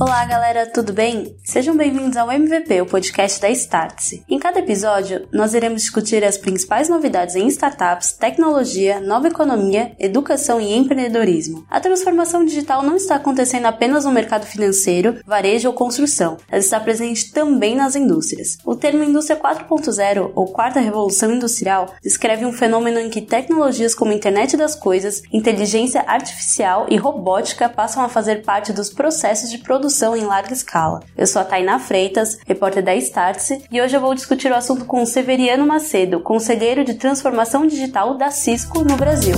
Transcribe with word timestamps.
Olá, 0.00 0.24
galera, 0.26 0.64
tudo 0.64 0.92
bem? 0.92 1.34
Sejam 1.42 1.76
bem-vindos 1.76 2.16
ao 2.16 2.30
MVP, 2.30 2.82
o 2.82 2.86
podcast 2.86 3.40
da 3.40 3.50
Startse. 3.50 4.22
Em 4.28 4.38
cada 4.38 4.60
episódio, 4.60 5.26
nós 5.32 5.54
iremos 5.54 5.82
discutir 5.82 6.22
as 6.22 6.38
principais 6.38 6.88
novidades 6.88 7.34
em 7.34 7.48
startups, 7.48 8.12
tecnologia, 8.12 9.00
nova 9.00 9.26
economia, 9.26 9.90
educação 9.98 10.60
e 10.60 10.72
empreendedorismo. 10.72 11.66
A 11.68 11.80
transformação 11.80 12.44
digital 12.44 12.80
não 12.84 12.94
está 12.94 13.16
acontecendo 13.16 13.66
apenas 13.66 14.04
no 14.04 14.12
mercado 14.12 14.46
financeiro, 14.46 15.18
varejo 15.26 15.66
ou 15.66 15.74
construção, 15.74 16.36
ela 16.48 16.60
está 16.60 16.78
presente 16.78 17.32
também 17.32 17.74
nas 17.74 17.96
indústrias. 17.96 18.56
O 18.64 18.76
termo 18.76 19.02
indústria 19.02 19.36
4.0 19.36 20.30
ou 20.32 20.46
quarta 20.46 20.78
revolução 20.78 21.32
industrial 21.32 21.92
descreve 22.00 22.46
um 22.46 22.52
fenômeno 22.52 23.00
em 23.00 23.10
que 23.10 23.20
tecnologias 23.20 23.96
como 23.96 24.12
internet 24.12 24.56
das 24.56 24.76
coisas, 24.76 25.22
inteligência 25.32 26.04
artificial 26.06 26.86
e 26.88 26.96
robótica 26.96 27.68
passam 27.68 28.04
a 28.04 28.08
fazer 28.08 28.44
parte 28.44 28.72
dos 28.72 28.90
processos 28.90 29.50
de 29.50 29.58
produção 29.58 29.87
produção 29.88 30.14
em 30.14 30.24
larga 30.24 30.52
escala. 30.52 31.00
Eu 31.16 31.26
sou 31.26 31.40
a 31.40 31.44
Tainá 31.44 31.78
Freitas, 31.78 32.38
repórter 32.46 32.84
da 32.84 32.94
Startse, 32.94 33.64
e 33.72 33.80
hoje 33.80 33.96
eu 33.96 34.00
vou 34.00 34.14
discutir 34.14 34.52
o 34.52 34.54
assunto 34.54 34.84
com 34.84 35.04
Severiano 35.06 35.66
Macedo, 35.66 36.20
conselheiro 36.20 36.84
de 36.84 36.94
transformação 36.94 37.66
digital 37.66 38.14
da 38.14 38.30
Cisco 38.30 38.84
no 38.84 38.96
Brasil. 38.96 39.36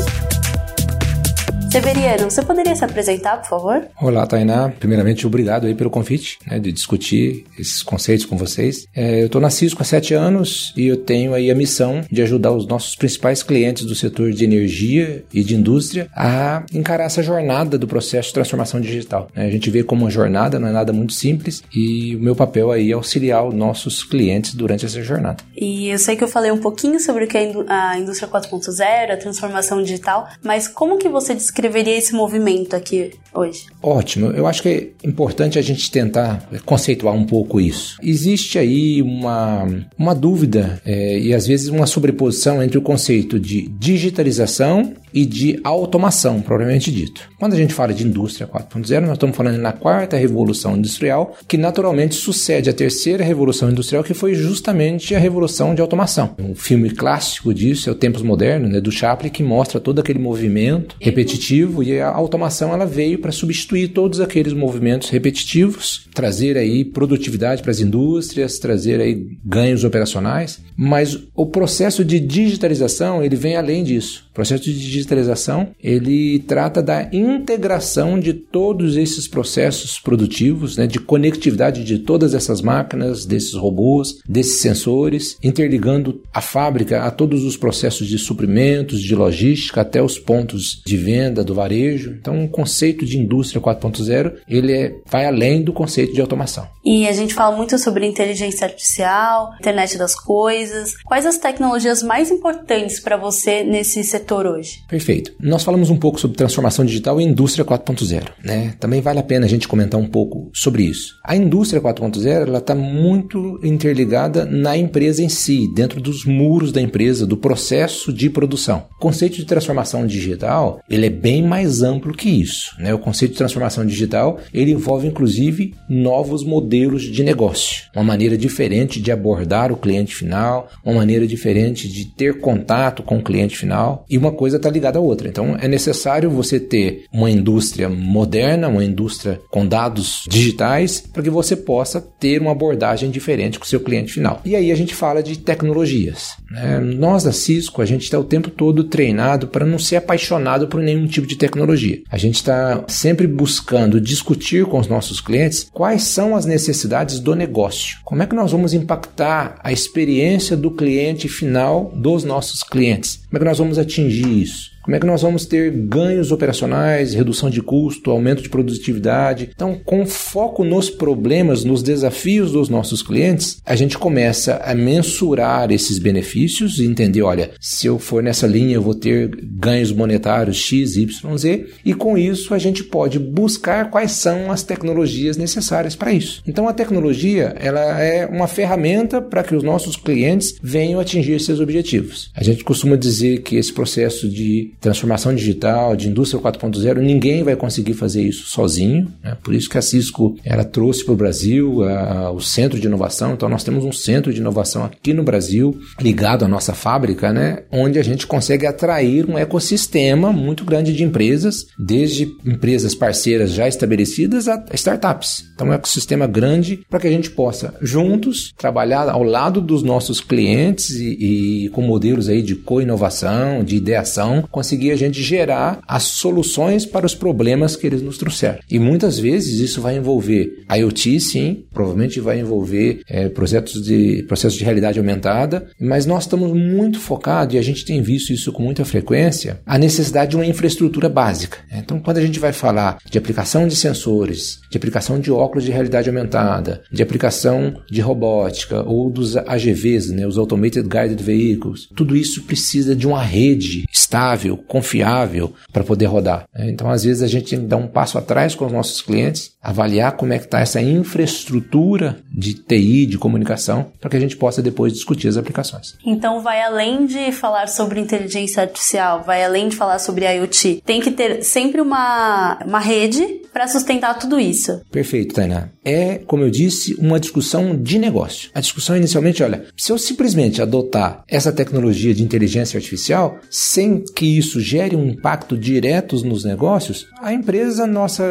Severiano, 1.70 2.28
você 2.28 2.42
poderia 2.42 2.74
se 2.74 2.84
apresentar, 2.84 3.36
por 3.36 3.48
favor? 3.48 3.86
Olá, 4.02 4.26
Tainá. 4.26 4.70
Primeiramente, 4.70 5.24
obrigado 5.24 5.68
aí 5.68 5.74
pelo 5.74 5.88
convite, 5.88 6.36
né, 6.44 6.58
de 6.58 6.72
discutir 6.72 7.44
esses 7.56 7.80
conceitos 7.80 8.26
com 8.26 8.36
vocês. 8.36 8.88
É, 8.92 9.22
eu 9.22 9.26
estou 9.26 9.40
na 9.40 9.50
Cisco 9.50 9.80
há 9.80 9.84
sete 9.84 10.12
anos 10.12 10.74
e 10.76 10.88
eu 10.88 10.96
tenho 10.96 11.32
aí 11.32 11.48
a 11.48 11.54
missão 11.54 12.00
de 12.10 12.22
ajudar 12.22 12.50
os 12.50 12.66
nossos 12.66 12.96
principais 12.96 13.44
clientes 13.44 13.84
do 13.84 13.94
setor 13.94 14.32
de 14.32 14.42
energia 14.42 15.24
e 15.32 15.44
de 15.44 15.54
indústria 15.54 16.08
a 16.12 16.64
encarar 16.74 17.04
essa 17.04 17.22
jornada 17.22 17.78
do 17.78 17.86
processo 17.86 18.28
de 18.28 18.34
transformação 18.34 18.80
digital. 18.80 19.28
Né? 19.32 19.46
A 19.46 19.50
gente 19.50 19.70
vê 19.70 19.84
como 19.84 20.02
uma 20.02 20.10
jornada, 20.10 20.58
não 20.58 20.66
é 20.66 20.72
nada 20.72 20.92
muito 20.92 21.12
simples 21.12 21.62
e 21.72 22.16
o 22.16 22.20
meu 22.20 22.34
papel 22.34 22.72
aí 22.72 22.90
é 22.90 22.94
auxiliar 22.94 23.46
os 23.46 23.54
nossos 23.54 24.02
clientes 24.02 24.54
durante 24.54 24.86
essa 24.86 25.00
jornada. 25.04 25.44
E 25.56 25.88
eu 25.88 25.98
sei 26.00 26.16
que 26.16 26.24
eu 26.24 26.28
falei 26.28 26.50
um 26.50 26.58
pouquinho 26.58 26.98
sobre 26.98 27.26
o 27.26 27.28
que 27.28 27.38
é 27.38 27.52
a 27.68 27.96
indústria 27.96 28.28
4.0, 28.28 29.12
a 29.12 29.16
transformação 29.16 29.80
digital, 29.80 30.26
mas 30.42 30.66
como 30.66 30.98
que 30.98 31.08
você 31.08 31.32
descreve 31.32 31.59
descreveria 31.60 31.98
esse 31.98 32.14
movimento 32.14 32.74
aqui 32.74 33.12
hoje? 33.34 33.66
Ótimo. 33.82 34.26
Eu 34.28 34.46
acho 34.46 34.62
que 34.62 34.68
é 34.68 35.08
importante 35.08 35.58
a 35.58 35.62
gente 35.62 35.90
tentar 35.90 36.48
conceituar 36.64 37.14
um 37.14 37.24
pouco 37.24 37.60
isso. 37.60 37.96
Existe 38.02 38.58
aí 38.58 39.02
uma, 39.02 39.66
uma 39.98 40.14
dúvida 40.14 40.80
é, 40.84 41.18
e 41.18 41.34
às 41.34 41.46
vezes 41.46 41.68
uma 41.68 41.86
sobreposição 41.86 42.62
entre 42.62 42.78
o 42.78 42.82
conceito 42.82 43.38
de 43.38 43.68
digitalização 43.68 44.94
e 45.12 45.26
de 45.26 45.60
automação, 45.64 46.40
propriamente 46.40 46.90
dito. 46.90 47.28
Quando 47.38 47.54
a 47.54 47.56
gente 47.56 47.74
fala 47.74 47.92
de 47.92 48.06
indústria 48.06 48.46
4.0, 48.46 49.00
nós 49.00 49.12
estamos 49.12 49.36
falando 49.36 49.58
na 49.58 49.72
quarta 49.72 50.16
revolução 50.16 50.76
industrial, 50.76 51.36
que 51.48 51.56
naturalmente 51.56 52.14
sucede 52.14 52.70
à 52.70 52.72
terceira 52.72 53.24
revolução 53.24 53.70
industrial, 53.70 54.04
que 54.04 54.14
foi 54.14 54.34
justamente 54.34 55.14
a 55.14 55.18
revolução 55.18 55.74
de 55.74 55.80
automação. 55.80 56.34
Um 56.38 56.54
filme 56.54 56.90
clássico 56.90 57.52
disso 57.52 57.88
é 57.88 57.92
o 57.92 57.96
Tempos 57.96 58.22
Modernos, 58.22 58.70
né, 58.70 58.80
do 58.80 58.92
Chaplin, 58.92 59.30
que 59.30 59.42
mostra 59.42 59.80
todo 59.80 59.98
aquele 59.98 60.18
movimento 60.18 60.96
repetitivo 61.00 61.82
e 61.82 62.00
a 62.00 62.08
automação 62.08 62.72
ela 62.72 62.86
veio 62.86 63.18
para 63.20 63.32
substituir 63.32 63.88
todos 63.88 64.20
aqueles 64.20 64.52
movimentos 64.52 65.10
repetitivos, 65.10 66.08
trazer 66.14 66.56
aí 66.56 66.84
produtividade 66.84 67.62
para 67.62 67.70
as 67.70 67.80
indústrias, 67.80 68.58
trazer 68.58 69.00
aí 69.00 69.38
ganhos 69.44 69.84
operacionais, 69.84 70.60
mas 70.76 71.18
o 71.34 71.46
processo 71.46 72.04
de 72.04 72.18
digitalização 72.18 73.22
ele 73.22 73.36
vem 73.36 73.56
além 73.56 73.84
disso. 73.84 74.29
Processo 74.40 74.64
de 74.64 74.80
digitalização, 74.80 75.68
ele 75.84 76.38
trata 76.38 76.82
da 76.82 77.06
integração 77.12 78.18
de 78.18 78.32
todos 78.32 78.96
esses 78.96 79.28
processos 79.28 80.00
produtivos, 80.00 80.78
né, 80.78 80.86
de 80.86 80.98
conectividade 80.98 81.84
de 81.84 81.98
todas 81.98 82.32
essas 82.32 82.62
máquinas, 82.62 83.26
desses 83.26 83.52
robôs, 83.52 84.18
desses 84.26 84.62
sensores, 84.62 85.36
interligando 85.42 86.22
a 86.32 86.40
fábrica 86.40 87.02
a 87.02 87.10
todos 87.10 87.44
os 87.44 87.54
processos 87.54 88.06
de 88.06 88.16
suprimentos, 88.16 89.02
de 89.02 89.14
logística, 89.14 89.82
até 89.82 90.02
os 90.02 90.18
pontos 90.18 90.80
de 90.86 90.96
venda 90.96 91.44
do 91.44 91.52
varejo. 91.54 92.16
Então, 92.18 92.42
o 92.42 92.48
conceito 92.48 93.04
de 93.04 93.18
indústria 93.18 93.60
4.0, 93.60 94.36
ele 94.48 94.72
é, 94.72 94.94
vai 95.04 95.26
além 95.26 95.62
do 95.62 95.74
conceito 95.74 96.14
de 96.14 96.20
automação. 96.22 96.66
E 96.82 97.06
a 97.06 97.12
gente 97.12 97.34
fala 97.34 97.54
muito 97.54 97.76
sobre 97.76 98.06
inteligência 98.06 98.66
artificial, 98.66 99.52
internet 99.60 99.98
das 99.98 100.14
coisas. 100.14 100.94
Quais 101.04 101.26
as 101.26 101.36
tecnologias 101.36 102.02
mais 102.02 102.30
importantes 102.30 102.98
para 103.00 103.18
você 103.18 103.62
nesse 103.62 104.02
setor 104.02 104.29
setor 104.30 104.46
hoje? 104.46 104.84
Perfeito. 104.88 105.32
Nós 105.40 105.64
falamos 105.64 105.90
um 105.90 105.96
pouco 105.96 106.20
sobre 106.20 106.36
transformação 106.36 106.84
digital 106.84 107.20
e 107.20 107.24
indústria 107.24 107.64
4.0, 107.64 108.28
né? 108.44 108.74
Também 108.78 109.00
vale 109.00 109.18
a 109.18 109.24
pena 109.24 109.46
a 109.46 109.48
gente 109.48 109.66
comentar 109.66 110.00
um 110.00 110.06
pouco 110.06 110.50
sobre 110.54 110.84
isso. 110.84 111.16
A 111.24 111.34
indústria 111.34 111.82
4.0 111.82 112.26
ela 112.46 112.58
está 112.58 112.74
muito 112.74 113.58
interligada 113.64 114.44
na 114.44 114.76
empresa 114.76 115.22
em 115.22 115.28
si, 115.28 115.68
dentro 115.74 116.00
dos 116.00 116.24
muros 116.24 116.70
da 116.70 116.80
empresa, 116.80 117.26
do 117.26 117.36
processo 117.36 118.12
de 118.12 118.30
produção. 118.30 118.86
O 118.96 119.00
conceito 119.00 119.36
de 119.36 119.44
transformação 119.44 120.06
digital 120.06 120.80
ele 120.88 121.06
é 121.06 121.10
bem 121.10 121.42
mais 121.42 121.82
amplo 121.82 122.14
que 122.14 122.28
isso, 122.28 122.76
né? 122.78 122.94
O 122.94 122.98
conceito 122.98 123.32
de 123.32 123.38
transformação 123.38 123.84
digital 123.84 124.38
ele 124.54 124.70
envolve 124.70 125.08
inclusive 125.08 125.74
novos 125.88 126.44
modelos 126.44 127.02
de 127.02 127.24
negócio, 127.24 127.86
uma 127.96 128.04
maneira 128.04 128.38
diferente 128.38 129.00
de 129.00 129.10
abordar 129.10 129.72
o 129.72 129.76
cliente 129.76 130.14
final, 130.14 130.68
uma 130.84 130.94
maneira 130.94 131.26
diferente 131.26 131.88
de 131.88 132.04
ter 132.04 132.38
contato 132.38 133.02
com 133.02 133.18
o 133.18 133.22
cliente 133.22 133.56
final 133.56 134.04
e 134.10 134.18
uma 134.18 134.32
coisa 134.32 134.56
está 134.56 134.68
ligada 134.68 134.98
à 134.98 135.02
outra. 135.02 135.28
Então 135.28 135.56
é 135.60 135.68
necessário 135.68 136.28
você 136.28 136.58
ter 136.58 137.04
uma 137.12 137.30
indústria 137.30 137.88
moderna, 137.88 138.68
uma 138.68 138.84
indústria 138.84 139.40
com 139.50 139.64
dados 139.64 140.24
digitais, 140.28 141.00
para 141.00 141.22
que 141.22 141.30
você 141.30 141.54
possa 141.54 142.00
ter 142.00 142.40
uma 142.40 142.50
abordagem 142.50 143.10
diferente 143.10 143.58
com 143.58 143.64
o 143.64 143.68
seu 143.68 143.78
cliente 143.78 144.12
final. 144.12 144.40
E 144.44 144.56
aí 144.56 144.72
a 144.72 144.74
gente 144.74 144.94
fala 144.94 145.22
de 145.22 145.38
tecnologias. 145.38 146.32
Né? 146.50 146.80
Nós 146.80 147.22
da 147.22 147.32
Cisco, 147.32 147.80
a 147.80 147.86
gente 147.86 148.02
está 148.02 148.18
o 148.18 148.24
tempo 148.24 148.50
todo 148.50 148.84
treinado 148.84 149.46
para 149.46 149.64
não 149.64 149.78
ser 149.78 149.96
apaixonado 149.96 150.66
por 150.66 150.82
nenhum 150.82 151.06
tipo 151.06 151.26
de 151.26 151.36
tecnologia. 151.36 152.00
A 152.10 152.18
gente 152.18 152.36
está 152.36 152.84
sempre 152.88 153.28
buscando 153.28 154.00
discutir 154.00 154.66
com 154.66 154.78
os 154.78 154.88
nossos 154.88 155.20
clientes 155.20 155.68
quais 155.72 156.02
são 156.02 156.34
as 156.34 156.44
necessidades 156.44 157.20
do 157.20 157.34
negócio. 157.34 157.98
Como 158.04 158.22
é 158.22 158.26
que 158.26 158.34
nós 158.34 158.50
vamos 158.50 158.74
impactar 158.74 159.56
a 159.62 159.70
experiência 159.70 160.56
do 160.56 160.70
cliente 160.70 161.28
final 161.28 161.92
dos 161.94 162.24
nossos 162.24 162.62
clientes? 162.62 163.20
Como 163.28 163.36
é 163.36 163.38
que 163.38 163.44
nós 163.44 163.58
vamos 163.58 163.78
atingir 163.78 163.99
isso? 164.08 164.69
Como 164.82 164.96
é 164.96 165.00
que 165.00 165.06
nós 165.06 165.20
vamos 165.20 165.44
ter 165.44 165.70
ganhos 165.70 166.32
operacionais, 166.32 167.12
redução 167.12 167.50
de 167.50 167.60
custo, 167.60 168.10
aumento 168.10 168.42
de 168.42 168.48
produtividade? 168.48 169.50
Então, 169.54 169.78
com 169.84 170.06
foco 170.06 170.64
nos 170.64 170.88
problemas, 170.88 171.64
nos 171.64 171.82
desafios 171.82 172.52
dos 172.52 172.70
nossos 172.70 173.02
clientes, 173.02 173.60
a 173.64 173.76
gente 173.76 173.98
começa 173.98 174.56
a 174.64 174.74
mensurar 174.74 175.70
esses 175.70 175.98
benefícios 175.98 176.78
e 176.78 176.86
entender, 176.86 177.22
olha, 177.22 177.50
se 177.60 177.86
eu 177.86 177.98
for 177.98 178.22
nessa 178.22 178.46
linha, 178.46 178.74
eu 178.74 178.82
vou 178.82 178.94
ter 178.94 179.30
ganhos 179.42 179.92
monetários 179.92 180.56
X, 180.56 180.96
Y, 180.96 181.36
Z, 181.36 181.66
e 181.84 181.92
com 181.92 182.16
isso 182.16 182.54
a 182.54 182.58
gente 182.58 182.82
pode 182.82 183.18
buscar 183.18 183.90
quais 183.90 184.12
são 184.12 184.50
as 184.50 184.62
tecnologias 184.62 185.36
necessárias 185.36 185.94
para 185.94 186.12
isso. 186.12 186.42
Então, 186.46 186.66
a 186.66 186.72
tecnologia, 186.72 187.54
ela 187.60 188.00
é 188.00 188.26
uma 188.26 188.48
ferramenta 188.48 189.20
para 189.20 189.42
que 189.42 189.54
os 189.54 189.62
nossos 189.62 189.94
clientes 189.94 190.54
venham 190.62 191.00
atingir 191.00 191.38
seus 191.40 191.60
objetivos. 191.60 192.30
A 192.34 192.42
gente 192.42 192.64
costuma 192.64 192.96
dizer 192.96 193.42
que 193.42 193.56
esse 193.56 193.72
processo 193.72 194.28
de 194.28 194.70
transformação 194.80 195.34
digital, 195.34 195.94
de 195.94 196.08
indústria 196.08 196.40
4.0, 196.40 196.98
ninguém 196.98 197.42
vai 197.42 197.54
conseguir 197.54 197.94
fazer 197.94 198.22
isso 198.22 198.46
sozinho. 198.46 199.12
Né? 199.22 199.36
Por 199.42 199.54
isso 199.54 199.68
que 199.68 199.78
a 199.78 199.82
Cisco 199.82 200.36
ela 200.44 200.64
trouxe 200.64 201.04
para 201.04 201.12
o 201.12 201.16
Brasil 201.16 201.84
a, 201.84 202.30
o 202.30 202.40
centro 202.40 202.80
de 202.80 202.86
inovação. 202.86 203.34
Então 203.34 203.48
nós 203.48 203.62
temos 203.62 203.84
um 203.84 203.92
centro 203.92 204.32
de 204.32 204.40
inovação 204.40 204.84
aqui 204.84 205.12
no 205.12 205.22
Brasil, 205.22 205.78
ligado 206.00 206.44
à 206.44 206.48
nossa 206.48 206.72
fábrica, 206.72 207.32
né? 207.32 207.62
onde 207.70 207.98
a 207.98 208.02
gente 208.02 208.26
consegue 208.26 208.66
atrair 208.66 209.28
um 209.28 209.38
ecossistema 209.38 210.32
muito 210.32 210.64
grande 210.64 210.94
de 210.94 211.04
empresas, 211.04 211.66
desde 211.78 212.24
empresas 212.44 212.94
parceiras 212.94 213.52
já 213.52 213.68
estabelecidas 213.68 214.48
a 214.48 214.64
startups. 214.72 215.44
Então 215.54 215.66
é 215.68 215.70
um 215.70 215.74
ecossistema 215.74 216.26
grande 216.26 216.80
para 216.88 217.00
que 217.00 217.06
a 217.06 217.10
gente 217.10 217.30
possa 217.30 217.74
juntos 217.82 218.52
trabalhar 218.56 219.08
ao 219.08 219.22
lado 219.22 219.60
dos 219.60 219.82
nossos 219.82 220.20
clientes 220.20 220.90
e, 220.90 221.64
e 221.64 221.68
com 221.70 221.82
modelos 221.82 222.28
aí 222.28 222.42
de 222.42 222.54
co-inovação, 222.54 223.62
de 223.62 223.76
ideação, 223.76 224.42
conseguir 224.50 224.69
a 224.90 224.96
gente 224.96 225.22
gerar 225.22 225.80
as 225.86 226.04
soluções 226.04 226.84
para 226.84 227.06
os 227.06 227.14
problemas 227.14 227.76
que 227.76 227.86
eles 227.86 228.02
nos 228.02 228.18
trouxeram. 228.18 228.58
E 228.70 228.78
muitas 228.78 229.18
vezes 229.18 229.60
isso 229.60 229.80
vai 229.80 229.96
envolver 229.96 230.64
IoT, 230.70 231.20
sim, 231.20 231.64
provavelmente 231.72 232.20
vai 232.20 232.40
envolver 232.40 233.02
é, 233.08 233.28
projetos 233.28 233.82
de, 233.82 234.24
processos 234.26 234.58
de 234.58 234.64
realidade 234.64 234.98
aumentada, 234.98 235.66
mas 235.80 236.06
nós 236.06 236.24
estamos 236.24 236.52
muito 236.52 236.98
focados, 236.98 237.54
e 237.54 237.58
a 237.58 237.62
gente 237.62 237.84
tem 237.84 238.02
visto 238.02 238.32
isso 238.32 238.52
com 238.52 238.62
muita 238.62 238.84
frequência, 238.84 239.60
a 239.64 239.78
necessidade 239.78 240.30
de 240.30 240.36
uma 240.36 240.46
infraestrutura 240.46 241.08
básica. 241.08 241.58
Então, 241.72 241.98
quando 242.00 242.18
a 242.18 242.22
gente 242.22 242.38
vai 242.38 242.52
falar 242.52 242.98
de 243.10 243.18
aplicação 243.18 243.66
de 243.66 243.76
sensores, 243.76 244.60
de 244.70 244.76
aplicação 244.76 245.18
de 245.18 245.30
óculos 245.30 245.64
de 245.64 245.70
realidade 245.70 246.08
aumentada, 246.08 246.82
de 246.90 247.02
aplicação 247.02 247.74
de 247.90 248.00
robótica 248.00 248.82
ou 248.82 249.10
dos 249.10 249.36
AGVs, 249.36 250.10
né, 250.10 250.26
os 250.26 250.38
Automated 250.38 250.88
Guided 250.88 251.22
Vehicles, 251.22 251.88
tudo 251.94 252.16
isso 252.16 252.42
precisa 252.42 252.94
de 252.94 253.06
uma 253.06 253.22
rede 253.22 253.84
estável, 253.92 254.59
confiável 254.66 255.52
para 255.72 255.84
poder 255.84 256.06
rodar. 256.06 256.44
Né? 256.54 256.70
Então, 256.70 256.90
às 256.90 257.04
vezes, 257.04 257.22
a 257.22 257.26
gente 257.26 257.56
dar 257.56 257.76
um 257.76 257.86
passo 257.86 258.18
atrás 258.18 258.54
com 258.54 258.66
os 258.66 258.72
nossos 258.72 259.00
clientes, 259.02 259.52
avaliar 259.62 260.12
como 260.12 260.32
é 260.32 260.38
que 260.38 260.44
está 260.44 260.60
essa 260.60 260.80
infraestrutura 260.80 262.18
de 262.32 262.54
TI, 262.54 263.06
de 263.06 263.18
comunicação, 263.18 263.92
para 264.00 264.10
que 264.10 264.16
a 264.16 264.20
gente 264.20 264.36
possa 264.36 264.62
depois 264.62 264.92
discutir 264.92 265.28
as 265.28 265.36
aplicações. 265.36 265.94
Então, 266.04 266.40
vai 266.40 266.62
além 266.62 267.06
de 267.06 267.32
falar 267.32 267.68
sobre 267.68 268.00
inteligência 268.00 268.62
artificial, 268.62 269.22
vai 269.22 269.44
além 269.44 269.68
de 269.68 269.76
falar 269.76 269.98
sobre 269.98 270.24
IoT. 270.24 270.82
Tem 270.84 271.00
que 271.00 271.10
ter 271.10 271.42
sempre 271.42 271.80
uma, 271.80 272.58
uma 272.64 272.80
rede 272.80 273.40
para 273.52 273.68
sustentar 273.68 274.18
tudo 274.18 274.38
isso. 274.38 274.80
Perfeito, 274.90 275.34
Tainá. 275.34 275.68
É, 275.84 276.18
como 276.18 276.44
eu 276.44 276.50
disse, 276.50 276.94
uma 276.94 277.18
discussão 277.18 277.76
de 277.76 277.98
negócio. 277.98 278.50
A 278.54 278.60
discussão 278.60 278.96
inicialmente, 278.96 279.42
olha, 279.42 279.66
se 279.76 279.92
eu 279.92 279.98
simplesmente 279.98 280.62
adotar 280.62 281.24
essa 281.28 281.52
tecnologia 281.52 282.14
de 282.14 282.22
inteligência 282.22 282.78
artificial 282.78 283.38
sem 283.50 284.04
que 284.14 284.38
isso 284.38 284.49
gere 284.58 284.96
um 284.96 285.06
impacto 285.06 285.56
direto 285.56 286.16
nos 286.24 286.44
negócios, 286.44 287.06
a 287.22 287.32
empresa 287.32 287.86
nossa 287.86 288.24